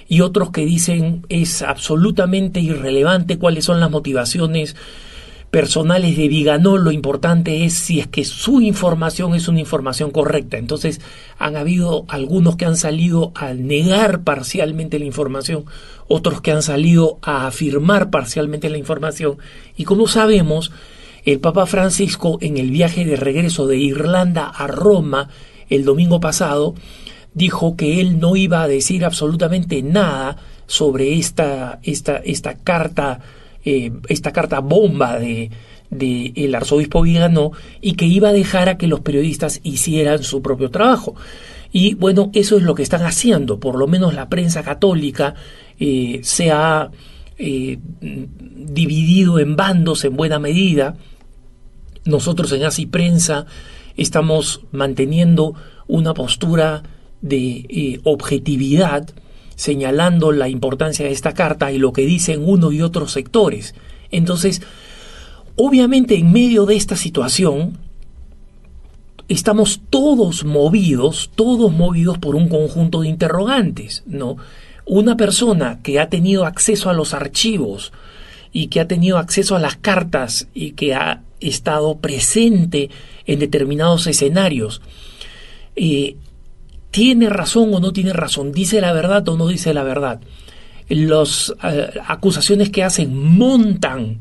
y 0.09 0.21
otros 0.21 0.51
que 0.51 0.67
dicen 0.67 1.25
es 1.29 1.63
absolutamente 1.63 2.61
irrelevante 2.61 3.39
cuáles 3.39 3.65
son 3.65 3.81
las 3.81 3.91
motivaciones 3.91 4.77
personales 5.53 6.17
de 6.17 6.29
Viganó, 6.29 6.79
lo 6.79 6.93
importante 6.93 7.67
es 7.67 7.75
si 7.75 8.01
es 8.01 8.07
que 8.07 8.25
su 8.25 8.63
información 8.63 9.35
es 9.35 9.49
una 9.49 9.61
información 9.61 10.11
correcta. 10.11 10.57
Entonces, 10.57 11.03
han 11.39 11.57
habido 11.57 12.07
algunos 12.09 12.57
que 12.57 12.65
han 12.65 12.79
salido 12.79 13.33
a 13.35 13.53
negar 13.53 14.23
parcialmente 14.23 14.99
la 14.99 15.05
información, 15.05 15.67
otros 16.09 16.41
que 16.41 16.53
han 16.53 16.63
salido 16.63 17.19
a 17.21 17.47
afirmar 17.47 18.09
parcialmente 18.09 18.71
la 18.71 18.79
información. 18.79 19.37
Y 19.77 19.85
como 19.85 20.07
sabemos, 20.07 20.73
el 21.25 21.41
Papa 21.41 21.67
Francisco 21.67 22.39
en 22.41 22.59
el 22.59 22.71
viaje 22.71 23.05
de 23.05 23.17
regreso 23.17 23.67
de 23.67 23.77
Irlanda 23.79 24.47
a 24.49 24.67
Roma 24.67 25.29
el 25.69 25.85
domingo 25.85 26.21
pasado, 26.21 26.75
dijo 27.35 27.77
que 27.77 28.01
él 28.01 28.21
no 28.21 28.37
iba 28.37 28.63
a 28.63 28.69
decir 28.69 29.05
absolutamente 29.05 29.83
nada 29.83 30.37
sobre 30.67 31.15
esta, 31.15 31.79
esta, 31.83 32.17
esta 32.17 32.55
carta 32.59 33.21
eh, 33.65 33.93
esta 34.09 34.33
carta 34.33 34.59
bomba 34.59 35.21
de, 35.21 35.51
el 35.91 36.55
arzobispo 36.55 37.03
Vigano 37.03 37.53
y 37.81 37.95
que 37.95 38.07
iba 38.07 38.31
a 38.31 38.33
dejar 38.33 38.69
a 38.69 38.77
que 38.77 38.89
los 38.89 39.01
periodistas 39.01 39.61
hicieran 39.63 40.25
su 40.25 40.43
propio 40.43 40.71
trabajo. 40.71 41.15
Y 41.71 41.95
bueno, 41.95 42.31
eso 42.35 42.57
es 42.57 42.65
lo 42.65 42.75
que 42.75 42.83
están 42.83 43.03
haciendo, 43.03 43.61
por 43.61 43.79
lo 43.79 43.87
menos 43.87 44.15
la 44.15 44.29
prensa 44.29 44.63
católica 44.63 45.35
eh, 45.79 46.21
se 46.23 46.51
ha 46.51 46.91
eh, 47.39 47.79
dividido 48.01 49.39
en 49.39 49.55
bandos 49.55 50.05
en 50.05 50.17
buena 50.17 50.39
medida. 50.41 50.97
Nosotros 52.05 52.53
en 52.53 52.65
Así 52.65 52.87
Prensa 52.87 53.47
estamos 53.97 54.61
manteniendo 54.73 55.55
una 55.87 56.15
postura 56.15 56.83
de 57.21 58.01
objetividad 58.05 59.09
señalando 59.55 60.33
la 60.33 60.49
importancia 60.49 61.07
de 61.07 61.13
esta 61.13 61.35
carta 61.35 61.71
y 61.71 61.79
lo 61.79 61.93
que 61.93 62.07
dicen 62.07 62.43
uno 62.45 62.73
y 62.73 62.83
otros 62.83 63.13
sectores. 63.13 63.75
Entonces, 64.11 64.63
obviamente 65.57 66.17
en 66.17 66.33
medio 66.33 66.67
de 66.67 66.77
esta 66.77 66.97
situación, 66.97 67.79
estamos 69.29 69.81
todos 69.89 70.45
movidos, 70.45 71.31
todos 71.35 71.73
movidos 71.73 72.19
por 72.19 72.35
un 72.35 72.49
conjunto 72.49 73.03
de 73.03 73.09
interrogantes, 73.09 74.03
¿no? 74.07 74.37
Una 74.85 75.17
persona 75.17 75.81
que 75.83 76.01
ha 76.01 76.09
tenido 76.09 76.45
acceso 76.45 76.91
a 76.91 76.93
los 76.93 77.15
archivos 77.15 77.93
y 78.53 78.69
que 78.69 78.81
ha 78.81 78.89
tenido 78.89 79.19
acceso 79.19 79.57
a 79.57 79.61
las 79.61 79.77
cartas 79.77 80.49
y 80.55 80.73
que 80.73 80.95
ha 80.95 81.23
estado 81.41 81.97
presente 81.99 82.91
en 83.27 83.39
determinados 83.39 84.07
escenarios, 84.07 84.83
eh, 85.75 86.17
tiene 86.91 87.31
razón 87.31 87.73
o 87.75 87.81
no 87.81 87.93
tiene 87.93 88.13
razón, 88.13 88.53
dice 88.53 88.81
la 88.81 88.93
verdad 88.93 89.27
o 89.29 89.37
no 89.37 89.49
dice 89.49 89.73
la 89.73 89.83
verdad. 89.83 90.21
Las 90.89 91.55
eh, 91.65 91.91
acusaciones 92.07 92.71
que 92.71 92.85
hacen 92.85 93.17
montan 93.17 94.21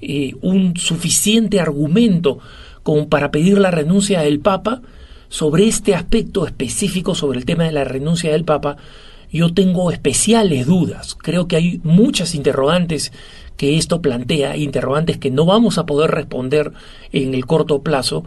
eh, 0.00 0.34
un 0.42 0.76
suficiente 0.76 1.58
argumento 1.58 2.38
como 2.82 3.08
para 3.08 3.32
pedir 3.32 3.58
la 3.58 3.72
renuncia 3.72 4.20
del 4.20 4.40
Papa. 4.40 4.82
Sobre 5.28 5.66
este 5.66 5.96
aspecto 5.96 6.46
específico, 6.46 7.16
sobre 7.16 7.40
el 7.40 7.44
tema 7.44 7.64
de 7.64 7.72
la 7.72 7.82
renuncia 7.82 8.30
del 8.30 8.44
Papa, 8.44 8.76
yo 9.32 9.52
tengo 9.52 9.90
especiales 9.90 10.66
dudas. 10.66 11.16
Creo 11.16 11.48
que 11.48 11.56
hay 11.56 11.80
muchas 11.82 12.36
interrogantes 12.36 13.12
que 13.56 13.76
esto 13.76 14.02
plantea, 14.02 14.56
interrogantes 14.56 15.18
que 15.18 15.30
no 15.30 15.46
vamos 15.46 15.78
a 15.78 15.86
poder 15.86 16.10
responder 16.10 16.72
en 17.12 17.34
el 17.34 17.46
corto 17.46 17.82
plazo, 17.82 18.24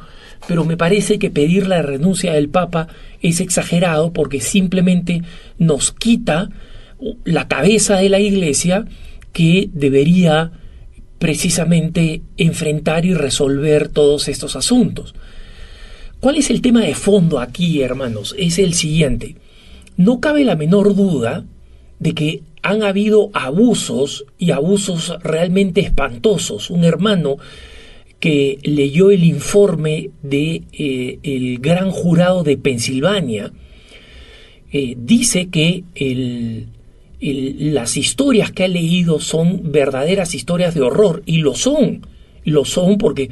pero 0.48 0.66
me 0.66 0.78
parece 0.78 1.20
que 1.20 1.30
pedir 1.30 1.68
la 1.68 1.82
renuncia 1.82 2.34
del 2.34 2.50
Papa 2.50 2.88
es 3.22 3.40
exagerado 3.40 4.12
porque 4.14 4.42
simplemente 4.42 5.22
nos 5.58 5.92
quita 5.92 6.50
la 7.24 7.48
cabeza 7.48 7.98
de 7.98 8.10
la 8.10 8.20
Iglesia 8.20 8.86
que 9.34 9.70
debería 9.72 10.52
precisamente 11.20 12.22
enfrentar 12.38 13.06
y 13.06 13.14
resolver 13.14 13.90
todos 13.90 14.28
estos 14.28 14.56
asuntos. 14.56 15.14
¿Cuál 16.20 16.38
es 16.38 16.50
el 16.50 16.62
tema 16.62 16.82
de 16.82 16.96
fondo 16.96 17.40
aquí, 17.40 17.82
hermanos? 17.82 18.36
Es 18.38 18.60
el 18.60 18.74
siguiente. 18.74 19.36
No 19.96 20.20
cabe 20.20 20.44
la 20.44 20.56
menor 20.56 20.96
duda 20.96 21.46
de 22.00 22.14
que 22.14 22.42
han 22.62 22.84
habido 22.84 23.30
abusos 23.34 24.26
y 24.38 24.52
abusos 24.52 25.14
realmente 25.24 25.82
espantosos. 25.82 26.70
Un 26.70 26.84
hermano 26.84 27.38
que 28.20 28.60
leyó 28.64 29.12
el 29.12 29.24
informe 29.24 30.10
de 30.22 30.64
eh, 30.74 31.20
el 31.24 31.60
gran 31.60 31.92
jurado 31.92 32.44
de 32.44 32.58
Pensilvania 32.58 33.54
eh, 34.72 34.96
dice 34.98 35.48
que 35.50 35.84
las 37.22 37.98
historias 37.98 38.52
que 38.52 38.66
ha 38.66 38.68
leído 38.68 39.20
son 39.20 39.72
verdaderas 39.72 40.36
historias 40.36 40.76
de 40.76 40.82
horror 40.82 41.24
y 41.26 41.38
lo 41.38 41.56
son, 41.56 42.06
lo 42.44 42.66
son 42.66 42.98
porque 42.98 43.30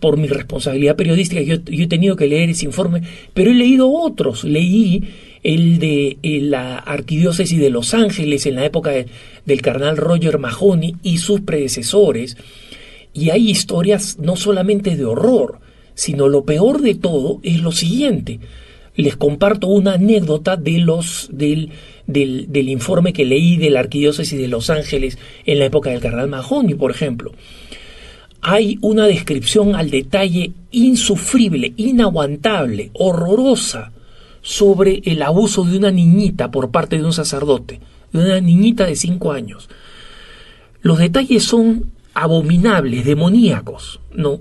por 0.00 0.16
mi 0.16 0.28
responsabilidad 0.28 0.96
periodística 0.96 1.42
yo, 1.42 1.56
he 1.66 1.86
tenido 1.86 2.16
que 2.16 2.26
leer 2.26 2.50
ese 2.50 2.66
informe, 2.66 3.02
pero 3.32 3.50
he 3.50 3.54
leído 3.54 3.90
otros, 3.90 4.44
leí 4.44 5.04
el 5.44 5.78
de 5.78 6.16
eh, 6.22 6.40
la 6.40 6.78
arquidiócesis 6.78 7.60
de 7.60 7.70
Los 7.70 7.94
Ángeles 7.94 8.46
en 8.46 8.56
la 8.56 8.64
época 8.64 8.92
del 9.44 9.62
carnal 9.62 9.98
Roger 9.98 10.38
Mahoney 10.38 10.96
y 11.02 11.18
sus 11.18 11.42
predecesores, 11.42 12.36
y 13.12 13.30
hay 13.30 13.50
historias 13.50 14.18
no 14.18 14.34
solamente 14.34 14.96
de 14.96 15.04
horror, 15.04 15.60
sino 15.94 16.28
lo 16.28 16.44
peor 16.44 16.80
de 16.80 16.96
todo 16.96 17.38
es 17.42 17.60
lo 17.60 17.70
siguiente. 17.70 18.40
Les 18.96 19.16
comparto 19.16 19.68
una 19.68 19.94
anécdota 19.94 20.56
de 20.56 20.78
los, 20.78 21.28
del, 21.32 21.70
del, 22.06 22.68
informe 22.68 23.12
que 23.12 23.24
leí 23.24 23.56
de 23.56 23.70
la 23.70 23.80
Arquidiócesis 23.80 24.38
de 24.38 24.48
Los 24.48 24.70
Ángeles 24.70 25.18
en 25.46 25.58
la 25.58 25.66
época 25.66 25.90
del 25.90 26.00
carnal 26.00 26.28
Mahoney, 26.28 26.74
por 26.74 26.90
ejemplo. 26.90 27.32
Hay 28.40 28.78
una 28.82 29.06
descripción 29.06 29.74
al 29.74 29.90
detalle 29.90 30.52
insufrible, 30.70 31.72
inaguantable, 31.76 32.90
horrorosa, 32.94 33.93
sobre 34.44 35.00
el 35.06 35.22
abuso 35.22 35.64
de 35.64 35.78
una 35.78 35.90
niñita 35.90 36.50
por 36.50 36.70
parte 36.70 36.98
de 36.98 37.04
un 37.04 37.14
sacerdote, 37.14 37.80
de 38.12 38.18
una 38.18 38.40
niñita 38.42 38.84
de 38.84 38.94
cinco 38.94 39.32
años. 39.32 39.70
Los 40.82 40.98
detalles 40.98 41.44
son 41.44 41.90
abominables, 42.12 43.06
demoníacos, 43.06 44.00
¿no? 44.12 44.40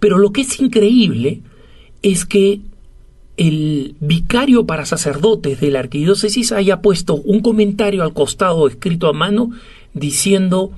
Pero 0.00 0.16
lo 0.16 0.32
que 0.32 0.40
es 0.40 0.58
increíble 0.58 1.42
es 2.00 2.24
que 2.24 2.62
el 3.36 3.94
vicario 4.00 4.64
para 4.64 4.86
sacerdotes 4.86 5.60
de 5.60 5.70
la 5.70 5.80
arquidiócesis 5.80 6.50
haya 6.52 6.80
puesto 6.80 7.16
un 7.16 7.40
comentario 7.40 8.02
al 8.02 8.14
costado 8.14 8.66
escrito 8.68 9.06
a 9.06 9.12
mano 9.12 9.50
diciendo 9.92 10.72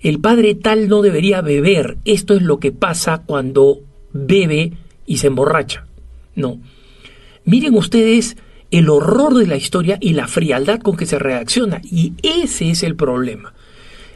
el 0.00 0.20
padre 0.20 0.54
tal 0.54 0.88
no 0.88 1.02
debería 1.02 1.42
beber, 1.42 1.98
esto 2.06 2.32
es 2.32 2.40
lo 2.40 2.58
que 2.60 2.72
pasa 2.72 3.24
cuando 3.26 3.80
bebe 4.14 4.72
y 5.04 5.18
se 5.18 5.26
emborracha. 5.26 5.84
No. 6.34 6.58
Miren 7.50 7.74
ustedes 7.74 8.36
el 8.70 8.88
horror 8.88 9.34
de 9.34 9.46
la 9.46 9.56
historia 9.56 9.98
y 10.00 10.12
la 10.12 10.28
frialdad 10.28 10.78
con 10.80 10.96
que 10.96 11.06
se 11.06 11.18
reacciona 11.18 11.80
y 11.82 12.12
ese 12.22 12.70
es 12.70 12.82
el 12.82 12.94
problema 12.94 13.52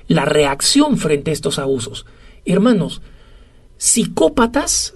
la 0.09 0.25
reacción 0.25 0.99
frente 0.99 1.31
a 1.31 1.35
estos 1.35 1.59
abusos. 1.59 2.07
Hermanos, 2.45 3.01
psicópatas 3.77 4.95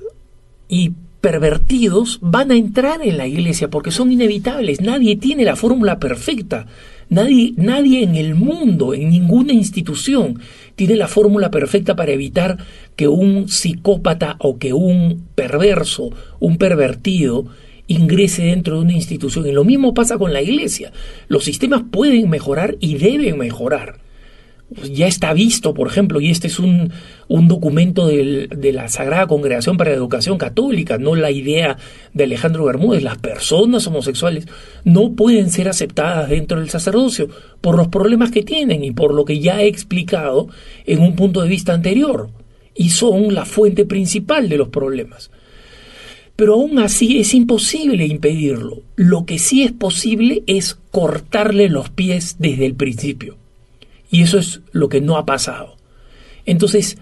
y 0.68 0.92
pervertidos 1.20 2.18
van 2.20 2.50
a 2.50 2.56
entrar 2.56 3.00
en 3.02 3.16
la 3.16 3.26
iglesia 3.26 3.68
porque 3.68 3.90
son 3.90 4.12
inevitables. 4.12 4.80
Nadie 4.80 5.16
tiene 5.16 5.44
la 5.44 5.56
fórmula 5.56 5.98
perfecta. 5.98 6.66
Nadie, 7.08 7.54
nadie 7.56 8.02
en 8.02 8.16
el 8.16 8.34
mundo, 8.34 8.92
en 8.92 9.08
ninguna 9.08 9.54
institución, 9.54 10.40
tiene 10.76 10.94
la 10.94 11.08
fórmula 11.08 11.50
perfecta 11.50 11.96
para 11.96 12.12
evitar 12.12 12.58
que 12.96 13.08
un 13.08 13.48
psicópata 13.48 14.36
o 14.40 14.58
que 14.58 14.74
un 14.74 15.26
perverso, 15.34 16.10
un 16.38 16.58
pervertido, 16.58 17.46
ingrese 17.88 18.44
dentro 18.44 18.76
de 18.76 18.82
una 18.82 18.92
institución. 18.92 19.46
Y 19.46 19.52
lo 19.52 19.64
mismo 19.64 19.92
pasa 19.92 20.16
con 20.16 20.32
la 20.32 20.40
iglesia. 20.40 20.92
Los 21.26 21.44
sistemas 21.44 21.82
pueden 21.90 22.30
mejorar 22.30 22.76
y 22.80 22.96
deben 22.96 23.38
mejorar 23.38 23.98
ya 24.70 25.06
está 25.06 25.32
visto, 25.32 25.72
por 25.72 25.88
ejemplo, 25.88 26.20
y 26.20 26.30
este 26.30 26.46
es 26.46 26.58
un, 26.58 26.92
un 27.26 27.48
documento 27.48 28.06
de 28.06 28.72
la 28.72 28.88
Sagrada 28.88 29.26
Congregación 29.26 29.78
para 29.78 29.90
la 29.90 29.96
Educación 29.96 30.36
Católica, 30.36 30.98
no 30.98 31.14
la 31.14 31.30
idea 31.30 31.78
de 32.12 32.24
Alejandro 32.24 32.66
Bermúdez, 32.66 33.02
las 33.02 33.16
personas 33.16 33.86
homosexuales 33.86 34.46
no 34.84 35.14
pueden 35.14 35.50
ser 35.50 35.68
aceptadas 35.68 36.28
dentro 36.28 36.60
del 36.60 36.68
sacerdocio 36.68 37.28
por 37.62 37.76
los 37.76 37.88
problemas 37.88 38.30
que 38.30 38.42
tienen 38.42 38.84
y 38.84 38.90
por 38.90 39.14
lo 39.14 39.24
que 39.24 39.40
ya 39.40 39.62
he 39.62 39.66
explicado 39.66 40.48
en 40.84 41.00
un 41.00 41.16
punto 41.16 41.40
de 41.40 41.48
vista 41.48 41.72
anterior, 41.72 42.28
y 42.74 42.90
son 42.90 43.34
la 43.34 43.44
fuente 43.44 43.86
principal 43.86 44.48
de 44.48 44.58
los 44.58 44.68
problemas. 44.68 45.30
Pero 46.38 46.54
aún 46.54 46.78
así 46.78 47.18
es 47.18 47.34
imposible 47.34 48.06
impedirlo. 48.06 48.82
Lo 48.94 49.26
que 49.26 49.40
sí 49.40 49.64
es 49.64 49.72
posible 49.72 50.44
es 50.46 50.78
cortarle 50.92 51.68
los 51.68 51.90
pies 51.90 52.36
desde 52.38 52.64
el 52.64 52.76
principio. 52.76 53.36
Y 54.08 54.22
eso 54.22 54.38
es 54.38 54.60
lo 54.70 54.88
que 54.88 55.00
no 55.00 55.16
ha 55.16 55.26
pasado. 55.26 55.74
Entonces, 56.46 56.96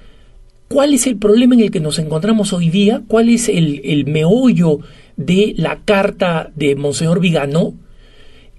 ¿cuál 0.69 0.95
es 0.95 1.07
el 1.07 1.19
problema 1.19 1.55
en 1.55 1.61
el 1.61 1.71
que 1.71 1.81
nos 1.81 1.99
encontramos 1.99 2.55
hoy 2.55 2.71
día? 2.71 3.03
¿Cuál 3.07 3.29
es 3.29 3.51
el, 3.51 4.07
meollo 4.07 4.79
de 5.19 5.53
la 5.59 5.81
carta 5.85 6.51
de 6.57 6.75
Monseñor 6.75 7.21
Vigano 7.21 7.75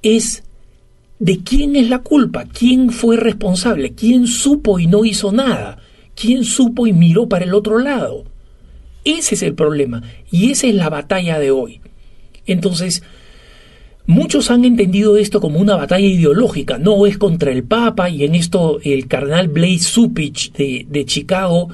es 0.04 0.44
de 1.18 1.40
quién 1.40 1.76
es 1.76 1.90
la 1.90 2.04
culpa, 2.04 2.46
quién 2.46 2.92
fue 2.92 3.18
responsable, 3.18 3.94
quién 3.96 4.28
supo 4.28 4.78
y 4.78 4.86
no 4.86 5.06
hizo 5.06 5.32
nada, 5.32 5.80
quién 6.14 6.44
supo 6.44 6.86
y 6.86 6.94
miró 6.94 7.28
para 7.28 7.46
el 7.46 7.56
otro 7.56 7.80
lado. 7.80 8.26
Ese 9.08 9.36
es 9.36 9.42
el 9.42 9.54
problema 9.54 10.04
y 10.30 10.52
esa 10.52 10.68
es 10.68 10.76
la 10.76 10.90
batalla 10.90 11.40
de 11.40 11.50
hoy. 11.50 11.80
Entonces, 12.46 13.04
muchos 14.06 14.52
han 14.52 14.66
entendido 14.66 15.16
esto 15.16 15.40
como 15.40 15.60
una 15.60 15.78
batalla 15.78 16.06
ideológica, 16.06 16.78
no 16.78 17.06
es 17.06 17.18
contra 17.18 17.54
el 17.54 17.64
Papa 17.64 18.10
y 18.10 18.26
en 18.26 18.36
esto 18.36 18.80
el 18.84 19.08
cardenal 19.08 19.48
Blaise 19.48 19.88
Supich 19.88 20.52
de, 20.52 21.06
Chicago 21.06 21.70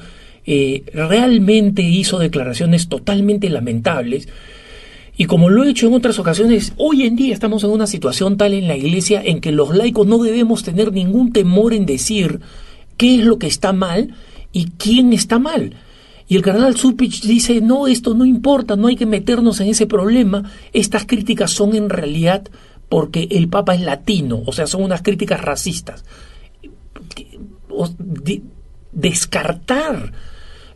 eh, 0.46 0.84
realmente 0.94 1.82
hizo 1.82 2.20
declaraciones 2.20 2.88
totalmente 2.88 3.50
lamentables 3.50 4.28
y 5.16 5.24
como 5.24 5.50
lo 5.50 5.64
he 5.64 5.70
hecho 5.70 5.88
en 5.88 5.94
otras 5.94 6.20
ocasiones, 6.20 6.72
hoy 6.76 7.02
en 7.02 7.16
día 7.16 7.34
estamos 7.34 7.64
en 7.64 7.70
una 7.70 7.88
situación 7.88 8.36
tal 8.36 8.52
en 8.52 8.68
la 8.68 8.76
iglesia 8.76 9.20
en 9.24 9.40
que 9.40 9.50
los 9.50 9.74
laicos 9.74 10.06
no 10.06 10.18
debemos 10.18 10.62
tener 10.62 10.92
ningún 10.92 11.32
temor 11.32 11.74
en 11.74 11.84
decir 11.84 12.38
qué 12.96 13.16
es 13.16 13.24
lo 13.24 13.40
que 13.40 13.48
está 13.48 13.72
mal 13.72 14.14
y 14.52 14.66
quién 14.78 15.12
está 15.12 15.40
mal. 15.40 15.74
Y 16.26 16.36
el 16.36 16.42
cardenal 16.42 16.76
Supich 16.76 17.22
dice, 17.22 17.60
no, 17.60 17.86
esto 17.86 18.14
no 18.14 18.24
importa, 18.24 18.76
no 18.76 18.88
hay 18.88 18.96
que 18.96 19.06
meternos 19.06 19.60
en 19.60 19.68
ese 19.68 19.86
problema. 19.86 20.50
Estas 20.72 21.04
críticas 21.04 21.50
son 21.50 21.74
en 21.74 21.90
realidad 21.90 22.48
porque 22.88 23.28
el 23.30 23.48
Papa 23.48 23.74
es 23.74 23.82
latino, 23.82 24.42
o 24.46 24.52
sea, 24.52 24.66
son 24.66 24.82
unas 24.82 25.02
críticas 25.02 25.40
racistas. 25.40 26.04
Descartar 28.92 30.12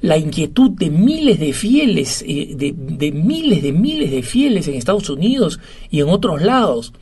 la 0.01 0.17
inquietud 0.17 0.71
de 0.71 0.91
miles 0.91 1.39
de 1.41 1.53
fieles, 1.53 2.25
eh, 2.27 2.55
de, 2.57 3.13
miles 3.13 3.63
de 3.63 3.73
miles 3.73 4.11
de 4.11 4.23
fieles 4.23 4.69
en 4.69 4.75
Estados 4.75 5.11
Unidos 5.11 5.61
y 5.91 6.01
en 6.01 6.09
otros 6.09 6.43
lados, 6.43 6.93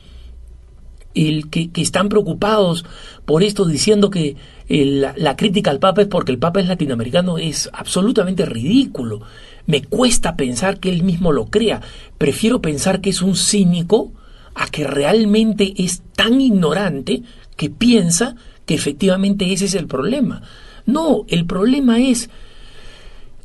que, 1.49 1.69
están 1.75 2.09
preocupados 2.09 2.85
por 3.25 3.43
esto 3.43 3.65
diciendo 3.65 4.09
que 4.09 4.35
la, 4.67 5.35
crítica 5.35 5.71
al 5.71 5.79
Papa 5.79 6.01
es 6.01 6.07
porque 6.07 6.31
el 6.31 6.39
Papa 6.39 6.59
es 6.59 6.67
latinoamericano 6.67 7.37
es 7.37 7.69
absolutamente 7.73 8.45
ridículo. 8.45 9.21
Me 9.65 9.81
cuesta 9.81 10.35
pensar 10.35 10.79
que 10.79 10.89
él 10.89 11.03
mismo 11.03 11.31
lo 11.31 11.47
crea. 11.47 11.81
Prefiero 12.17 12.61
pensar 12.61 13.01
que 13.01 13.09
es 13.09 13.21
un 13.21 13.35
cínico 13.35 14.11
a 14.55 14.67
que 14.67 14.83
realmente 14.85 15.73
es 15.77 16.01
tan 16.15 16.39
ignorante 16.41 17.23
que 17.55 17.69
piensa 17.69 18.35
que 18.65 18.75
efectivamente 18.75 19.51
ese 19.51 19.65
es 19.65 19.75
el 19.75 19.87
problema. 19.87 20.41
No, 20.85 21.25
el 21.27 21.45
problema 21.45 21.99
es 21.99 22.29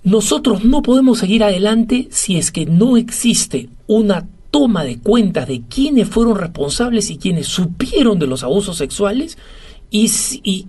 nosotros 0.04 0.64
no 0.64 0.82
podemos 0.82 1.20
seguir 1.20 1.44
adelante 1.44 2.08
si 2.10 2.36
es 2.36 2.50
que 2.50 2.66
no 2.66 2.96
existe 2.96 3.68
una 3.86 4.26
toma 4.52 4.84
de 4.84 4.98
cuentas 4.98 5.48
de 5.48 5.62
quiénes 5.62 6.08
fueron 6.08 6.36
responsables 6.36 7.10
y 7.10 7.16
quiénes 7.16 7.48
supieron 7.48 8.20
de 8.20 8.28
los 8.28 8.44
abusos 8.44 8.76
sexuales 8.76 9.38
y, 9.90 10.08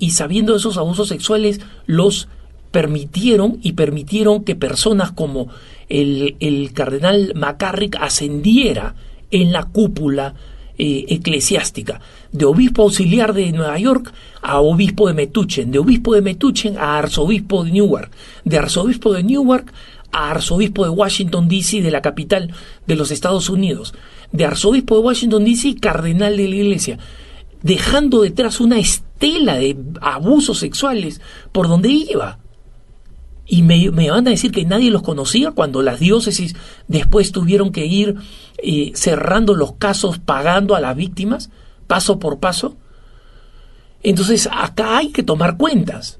sabiendo 0.09 0.53
de 0.53 0.59
esos 0.59 0.77
abusos 0.77 1.09
sexuales 1.09 1.59
los 1.85 2.27
permitieron 2.71 3.59
y 3.61 3.73
permitieron 3.73 4.43
que 4.43 4.55
personas 4.55 5.11
como 5.11 5.49
el, 5.89 6.35
el 6.39 6.73
cardenal 6.73 7.33
McCarrick 7.35 7.97
ascendiera 7.99 8.95
en 9.31 9.51
la 9.51 9.65
cúpula 9.65 10.33
eh, 10.75 11.05
eclesiástica, 11.09 12.01
de 12.31 12.45
obispo 12.45 12.81
auxiliar 12.81 13.33
de 13.33 13.51
Nueva 13.51 13.77
York 13.77 14.11
a 14.41 14.59
obispo 14.59 15.07
de 15.07 15.13
Metuchen, 15.13 15.71
de 15.71 15.77
obispo 15.77 16.15
de 16.15 16.23
Metuchen 16.23 16.79
a 16.79 16.97
arzobispo 16.97 17.63
de 17.63 17.71
Newark, 17.73 18.11
de 18.43 18.57
arzobispo 18.57 19.13
de 19.13 19.21
Newark 19.21 19.71
a 20.13 20.29
arzobispo 20.29 20.85
de 20.85 20.91
Washington, 20.91 21.49
D.C., 21.49 21.81
de 21.81 21.91
la 21.91 22.01
capital 22.01 22.53
de 22.87 22.95
los 22.95 23.11
Estados 23.11 23.49
Unidos, 23.49 23.93
de 24.31 24.45
arzobispo 24.45 24.95
de 24.95 25.01
Washington, 25.01 25.43
D.C., 25.43 25.75
cardenal 25.81 26.37
de 26.37 26.47
la 26.47 26.55
iglesia, 26.55 26.99
dejando 27.61 28.21
detrás 28.21 28.61
una 28.61 28.77
estela 28.77 29.55
de 29.55 29.75
abusos 30.01 30.59
sexuales 30.59 31.19
por 31.51 31.67
donde 31.67 31.89
iba. 31.89 32.39
Y 33.45 33.61
me, 33.61 33.89
van 33.89 34.27
a 34.27 34.31
decir 34.31 34.51
que 34.51 34.65
nadie 34.65 34.89
los 34.89 35.01
conocía 35.01 35.51
cuando 35.51 35.81
las 35.81 35.99
diócesis 35.99 36.55
después 36.87 37.31
tuvieron 37.31 37.71
que 37.71 37.85
ir 37.85 38.15
eh, 38.57 38.91
cerrando 38.95 39.53
los 39.53 39.73
casos, 39.73 40.17
pagando 40.19 40.75
a 40.75 40.79
las 40.79 40.95
víctimas, 40.95 41.49
paso 41.87 42.19
por 42.19 42.39
paso. 42.39 42.77
Entonces 44.01 44.47
acá 44.51 44.97
hay 44.97 45.09
que 45.09 45.23
tomar 45.23 45.57
cuentas 45.57 46.19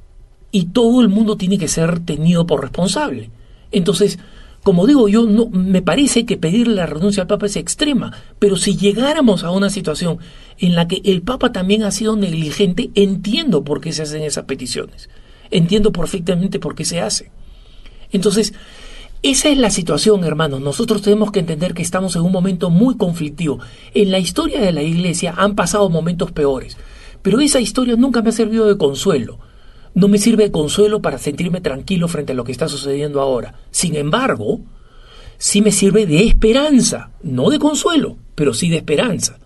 y 0.52 0.66
todo 0.66 1.02
el 1.02 1.10
mundo 1.10 1.38
tiene 1.38 1.58
que 1.58 1.68
ser 1.68 2.00
tenido 2.02 2.46
por 2.46 2.62
responsable. 2.62 3.32
Entonces, 3.74 4.18
como 4.64 4.88
digo 4.88 5.10
yo, 5.10 5.26
no, 5.26 5.50
me 5.50 5.82
parece 5.82 6.26
que 6.26 6.38
pedirle 6.38 6.76
la 6.76 6.86
renuncia 6.86 7.24
al 7.24 7.28
Papa 7.28 7.48
es 7.48 7.58
extrema, 7.58 8.14
pero 8.40 8.56
si 8.56 8.78
llegáramos 8.78 9.44
a 9.44 9.52
una 9.52 9.70
situación 9.70 10.20
en 10.58 10.76
la 10.76 10.88
que 10.88 11.02
el 11.04 11.22
Papa 11.22 11.52
también 11.52 11.84
ha 11.84 11.92
sido 11.92 12.16
negligente, 12.16 12.90
entiendo 12.96 13.66
por 13.66 13.82
qué 13.82 13.92
se 13.92 14.04
hacen 14.04 14.24
esas 14.24 14.46
peticiones 14.46 15.10
entiendo 15.54 15.92
perfectamente 15.92 16.60
por 16.60 16.76
qué 16.76 16.84
se 16.86 17.00
hace. 17.00 17.32
Entonces, 18.12 18.54
esa 19.22 19.50
es 19.50 19.58
la 19.58 19.70
situación, 19.70 20.24
hermanos. 20.24 20.62
Nosotros 20.62 21.02
tenemos 21.02 21.32
que 21.32 21.40
entender 21.40 21.74
que 21.74 21.82
estamos 21.82 22.16
en 22.16 22.24
un 22.24 22.32
momento 22.32 22.70
muy 22.70 22.98
conflictivo. 22.98 23.60
En 23.94 24.12
la 24.12 24.20
historia 24.20 24.60
de 24.60 24.74
la 24.74 24.84
Iglesia 24.84 25.34
han 25.38 25.56
pasado 25.56 25.90
momentos 25.90 26.32
peores, 26.32 26.78
pero 27.22 27.40
esa 27.40 27.62
historia 27.62 27.96
nunca 27.96 28.22
me 28.22 28.30
ha 28.30 28.34
servido 28.34 28.68
de 28.68 28.78
consuelo. 28.78 29.40
No 29.94 30.08
me 30.08 30.18
sirve 30.18 30.46
de 30.46 30.52
consuelo 30.52 31.02
para 31.02 31.18
sentirme 31.18 31.62
tranquilo 31.62 32.08
frente 32.08 32.34
a 32.34 32.36
lo 32.36 32.44
que 32.44 32.52
está 32.52 32.68
sucediendo 32.68 33.22
ahora. 33.22 33.56
Sin 33.72 33.96
embargo, 33.96 34.62
sí 35.38 35.62
me 35.62 35.72
sirve 35.72 36.06
de 36.06 36.26
esperanza, 36.26 37.12
no 37.22 37.50
de 37.50 37.60
consuelo, 37.60 38.18
pero 38.36 38.54
sí 38.54 38.70
de 38.70 38.78
esperanza. 38.78 39.40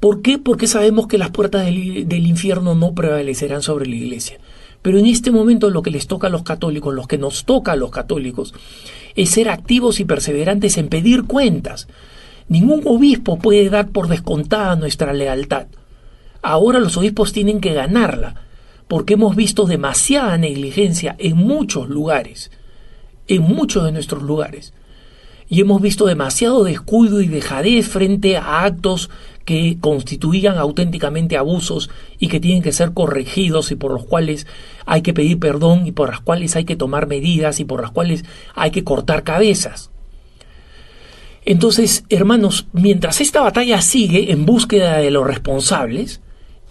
¿Por 0.00 0.22
qué? 0.22 0.38
Porque 0.38 0.66
sabemos 0.66 1.06
que 1.06 1.18
las 1.18 1.30
puertas 1.30 1.64
del, 1.64 2.08
del 2.08 2.26
infierno 2.26 2.74
no 2.74 2.94
prevalecerán 2.94 3.62
sobre 3.62 3.86
la 3.86 3.96
Iglesia. 3.96 4.38
Pero 4.82 4.98
en 4.98 5.06
este 5.06 5.30
momento 5.30 5.70
lo 5.70 5.82
que 5.82 5.90
les 5.90 6.06
toca 6.06 6.28
a 6.28 6.30
los 6.30 6.42
católicos, 6.42 6.94
lo 6.94 7.06
que 7.06 7.18
nos 7.18 7.44
toca 7.44 7.72
a 7.72 7.76
los 7.76 7.90
católicos, 7.90 8.54
es 9.14 9.30
ser 9.30 9.50
activos 9.50 10.00
y 10.00 10.04
perseverantes 10.04 10.78
en 10.78 10.88
pedir 10.88 11.24
cuentas. 11.24 11.86
Ningún 12.48 12.82
obispo 12.86 13.38
puede 13.38 13.68
dar 13.68 13.90
por 13.90 14.08
descontada 14.08 14.74
nuestra 14.76 15.12
lealtad. 15.12 15.66
Ahora 16.42 16.80
los 16.80 16.96
obispos 16.96 17.32
tienen 17.32 17.60
que 17.60 17.74
ganarla, 17.74 18.46
porque 18.90 19.14
hemos 19.14 19.36
visto 19.36 19.66
demasiada 19.66 20.36
negligencia 20.36 21.14
en 21.20 21.36
muchos 21.36 21.88
lugares, 21.88 22.50
en 23.28 23.42
muchos 23.42 23.84
de 23.84 23.92
nuestros 23.92 24.24
lugares. 24.24 24.74
Y 25.48 25.60
hemos 25.60 25.80
visto 25.80 26.06
demasiado 26.06 26.64
descuido 26.64 27.20
y 27.20 27.28
dejadez 27.28 27.86
frente 27.86 28.36
a 28.36 28.64
actos 28.64 29.08
que 29.44 29.78
constituían 29.80 30.58
auténticamente 30.58 31.36
abusos 31.36 31.88
y 32.18 32.26
que 32.26 32.40
tienen 32.40 32.64
que 32.64 32.72
ser 32.72 32.92
corregidos 32.92 33.70
y 33.70 33.76
por 33.76 33.92
los 33.92 34.06
cuales 34.06 34.48
hay 34.86 35.02
que 35.02 35.14
pedir 35.14 35.38
perdón 35.38 35.86
y 35.86 35.92
por 35.92 36.10
las 36.10 36.18
cuales 36.18 36.56
hay 36.56 36.64
que 36.64 36.74
tomar 36.74 37.06
medidas 37.06 37.60
y 37.60 37.64
por 37.64 37.82
las 37.82 37.92
cuales 37.92 38.24
hay 38.56 38.72
que 38.72 38.82
cortar 38.82 39.22
cabezas. 39.22 39.92
Entonces, 41.44 42.02
hermanos, 42.08 42.66
mientras 42.72 43.20
esta 43.20 43.40
batalla 43.40 43.82
sigue 43.82 44.32
en 44.32 44.46
búsqueda 44.46 44.96
de 44.96 45.12
los 45.12 45.24
responsables 45.24 46.20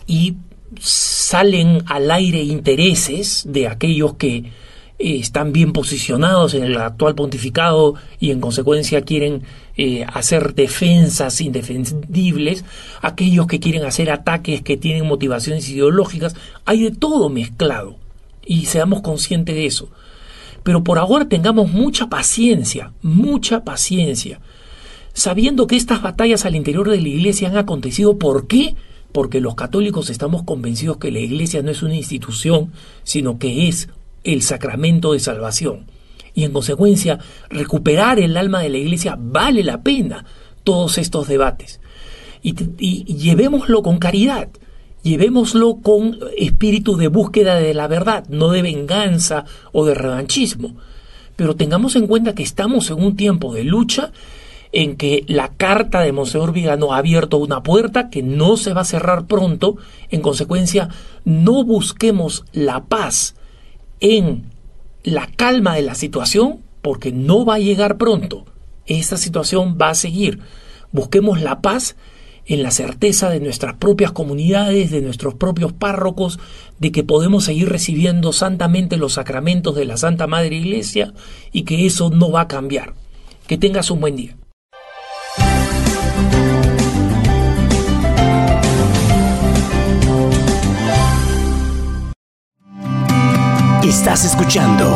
y 0.05 0.35
salen 0.79 1.83
al 1.85 2.11
aire 2.11 2.41
intereses 2.41 3.43
de 3.47 3.67
aquellos 3.67 4.15
que 4.15 4.51
eh, 4.99 5.17
están 5.19 5.53
bien 5.53 5.71
posicionados 5.71 6.53
en 6.53 6.63
el 6.63 6.77
actual 6.77 7.15
pontificado 7.15 7.95
y 8.19 8.31
en 8.31 8.41
consecuencia 8.41 9.01
quieren 9.01 9.43
eh, 9.77 10.05
hacer 10.11 10.55
defensas 10.55 11.39
indefendibles, 11.39 12.65
aquellos 13.01 13.47
que 13.47 13.61
quieren 13.61 13.85
hacer 13.85 14.11
ataques 14.11 14.61
que 14.61 14.75
tienen 14.75 15.07
motivaciones 15.07 15.69
ideológicas, 15.69 16.35
hay 16.65 16.83
de 16.83 16.91
todo 16.91 17.29
mezclado 17.29 17.95
y 18.45 18.65
seamos 18.65 19.01
conscientes 19.01 19.55
de 19.55 19.65
eso. 19.65 19.89
Pero 20.63 20.83
por 20.83 20.99
ahora 20.99 21.29
tengamos 21.29 21.71
mucha 21.71 22.09
paciencia, 22.09 22.91
mucha 23.01 23.63
paciencia, 23.63 24.41
sabiendo 25.13 25.65
que 25.67 25.77
estas 25.77 26.01
batallas 26.01 26.45
al 26.45 26.55
interior 26.55 26.89
de 26.89 26.99
la 26.99 27.07
iglesia 27.07 27.47
han 27.47 27.57
acontecido. 27.57 28.17
¿Por 28.17 28.47
qué? 28.47 28.75
Porque 29.11 29.41
los 29.41 29.55
católicos 29.55 30.09
estamos 30.09 30.43
convencidos 30.43 30.97
que 30.97 31.11
la 31.11 31.19
iglesia 31.19 31.63
no 31.63 31.71
es 31.71 31.81
una 31.81 31.95
institución, 31.95 32.71
sino 33.03 33.39
que 33.39 33.67
es 33.67 33.89
el 34.23 34.41
sacramento 34.41 35.13
de 35.13 35.19
salvación. 35.19 35.85
Y 36.33 36.43
en 36.43 36.53
consecuencia, 36.53 37.19
recuperar 37.49 38.19
el 38.19 38.37
alma 38.37 38.61
de 38.61 38.69
la 38.69 38.77
iglesia 38.77 39.17
vale 39.19 39.63
la 39.63 39.81
pena 39.81 40.25
todos 40.63 40.97
estos 40.97 41.27
debates. 41.27 41.79
Y, 42.41 42.53
llevémoslo 43.13 43.81
con 43.81 43.97
caridad, 43.97 44.49
llevémoslo 45.03 45.79
con 45.81 46.19
espíritu 46.37 46.95
de 46.95 47.07
búsqueda 47.07 47.55
de 47.55 47.73
la 47.73 47.87
verdad, 47.87 48.25
no 48.29 48.49
de 48.51 48.61
venganza 48.61 49.45
o 49.71 49.85
de 49.85 49.95
revanchismo. 49.95 50.75
Pero 51.35 51.55
tengamos 51.55 51.95
en 51.95 52.07
cuenta 52.07 52.35
que 52.35 52.43
estamos 52.43 52.89
en 52.91 53.03
un 53.03 53.15
tiempo 53.15 53.53
de 53.53 53.63
lucha 53.63 54.11
en 54.71 54.97
que 54.97 55.23
la 55.27 55.49
carta 55.49 56.01
de 56.01 56.11
Monseñor 56.11 56.53
Vigano 56.53 56.93
ha 56.93 56.97
abierto 56.97 57.37
una 57.37 57.63
puerta 57.63 58.09
que 58.09 58.21
no 58.21 58.57
se 58.57 58.73
va 58.73 58.81
a 58.81 58.85
cerrar 58.85 59.25
pronto. 59.25 59.77
En 60.09 60.21
consecuencia, 60.21 60.89
no 61.25 61.63
busquemos 61.63 62.45
la 62.51 62.85
paz 62.85 63.35
en 63.99 64.51
la 65.03 65.27
calma 65.27 65.75
de 65.75 65.81
la 65.81 65.95
situación 65.95 66.59
porque 66.81 67.11
no 67.11 67.45
va 67.45 67.55
a 67.55 67.59
llegar 67.59 67.97
pronto. 67.97 68.45
esta 68.85 69.17
situación 69.17 69.77
va 69.79 69.89
a 69.89 69.95
seguir. 69.95 70.39
Busquemos 70.91 71.41
la 71.41 71.61
paz 71.61 71.95
en 72.47 72.63
la 72.63 72.71
certeza 72.71 73.29
de 73.29 73.39
nuestras 73.39 73.75
propias 73.75 74.11
comunidades, 74.11 74.89
de 74.89 75.01
nuestros 75.01 75.35
propios 75.35 75.71
párrocos, 75.73 76.39
de 76.79 76.91
que 76.91 77.03
podemos 77.03 77.43
seguir 77.43 77.69
recibiendo 77.69 78.33
santamente 78.33 78.97
los 78.97 79.13
sacramentos 79.13 79.75
de 79.75 79.85
la 79.85 79.97
Santa 79.97 80.25
Madre 80.25 80.55
Iglesia 80.55 81.13
y 81.51 81.63
que 81.63 81.85
eso 81.85 82.09
no 82.09 82.31
va 82.31 82.41
a 82.41 82.47
cambiar. 82.47 82.95
Que 83.45 83.59
tengas 83.59 83.91
un 83.91 84.01
buen 84.01 84.15
día. 84.15 84.35
Estás 93.83 94.25
escuchando 94.25 94.91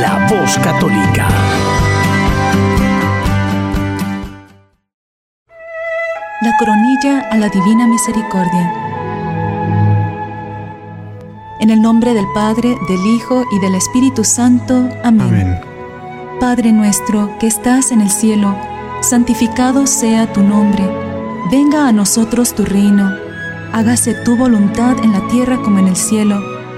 La 0.00 0.28
Voz 0.30 0.56
Católica. 0.58 1.28
La 6.40 6.56
coronilla 6.56 7.28
a 7.30 7.36
la 7.36 7.48
Divina 7.48 7.88
Misericordia. 7.88 8.72
En 11.58 11.70
el 11.70 11.82
nombre 11.82 12.14
del 12.14 12.26
Padre, 12.32 12.76
del 12.88 13.04
Hijo 13.06 13.44
y 13.50 13.58
del 13.58 13.74
Espíritu 13.74 14.22
Santo. 14.22 14.88
Amén. 15.02 15.26
Amén. 15.26 15.60
Padre 16.38 16.72
nuestro 16.72 17.36
que 17.40 17.48
estás 17.48 17.90
en 17.90 18.00
el 18.00 18.10
cielo, 18.10 18.56
santificado 19.00 19.88
sea 19.88 20.32
tu 20.32 20.42
nombre. 20.42 20.88
Venga 21.50 21.88
a 21.88 21.92
nosotros 21.92 22.54
tu 22.54 22.64
reino. 22.64 23.10
Hágase 23.72 24.14
tu 24.14 24.36
voluntad 24.36 24.96
en 25.02 25.12
la 25.12 25.26
tierra 25.26 25.56
como 25.60 25.80
en 25.80 25.88
el 25.88 25.96
cielo. 25.96 26.55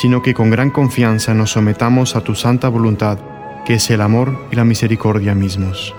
sino 0.00 0.22
que 0.22 0.32
con 0.32 0.48
gran 0.48 0.70
confianza 0.70 1.34
nos 1.34 1.50
sometamos 1.50 2.16
a 2.16 2.22
tu 2.22 2.34
santa 2.34 2.70
voluntad, 2.70 3.18
que 3.66 3.74
es 3.74 3.90
el 3.90 4.00
amor 4.00 4.46
y 4.50 4.56
la 4.56 4.64
misericordia 4.64 5.34
mismos. 5.34 5.94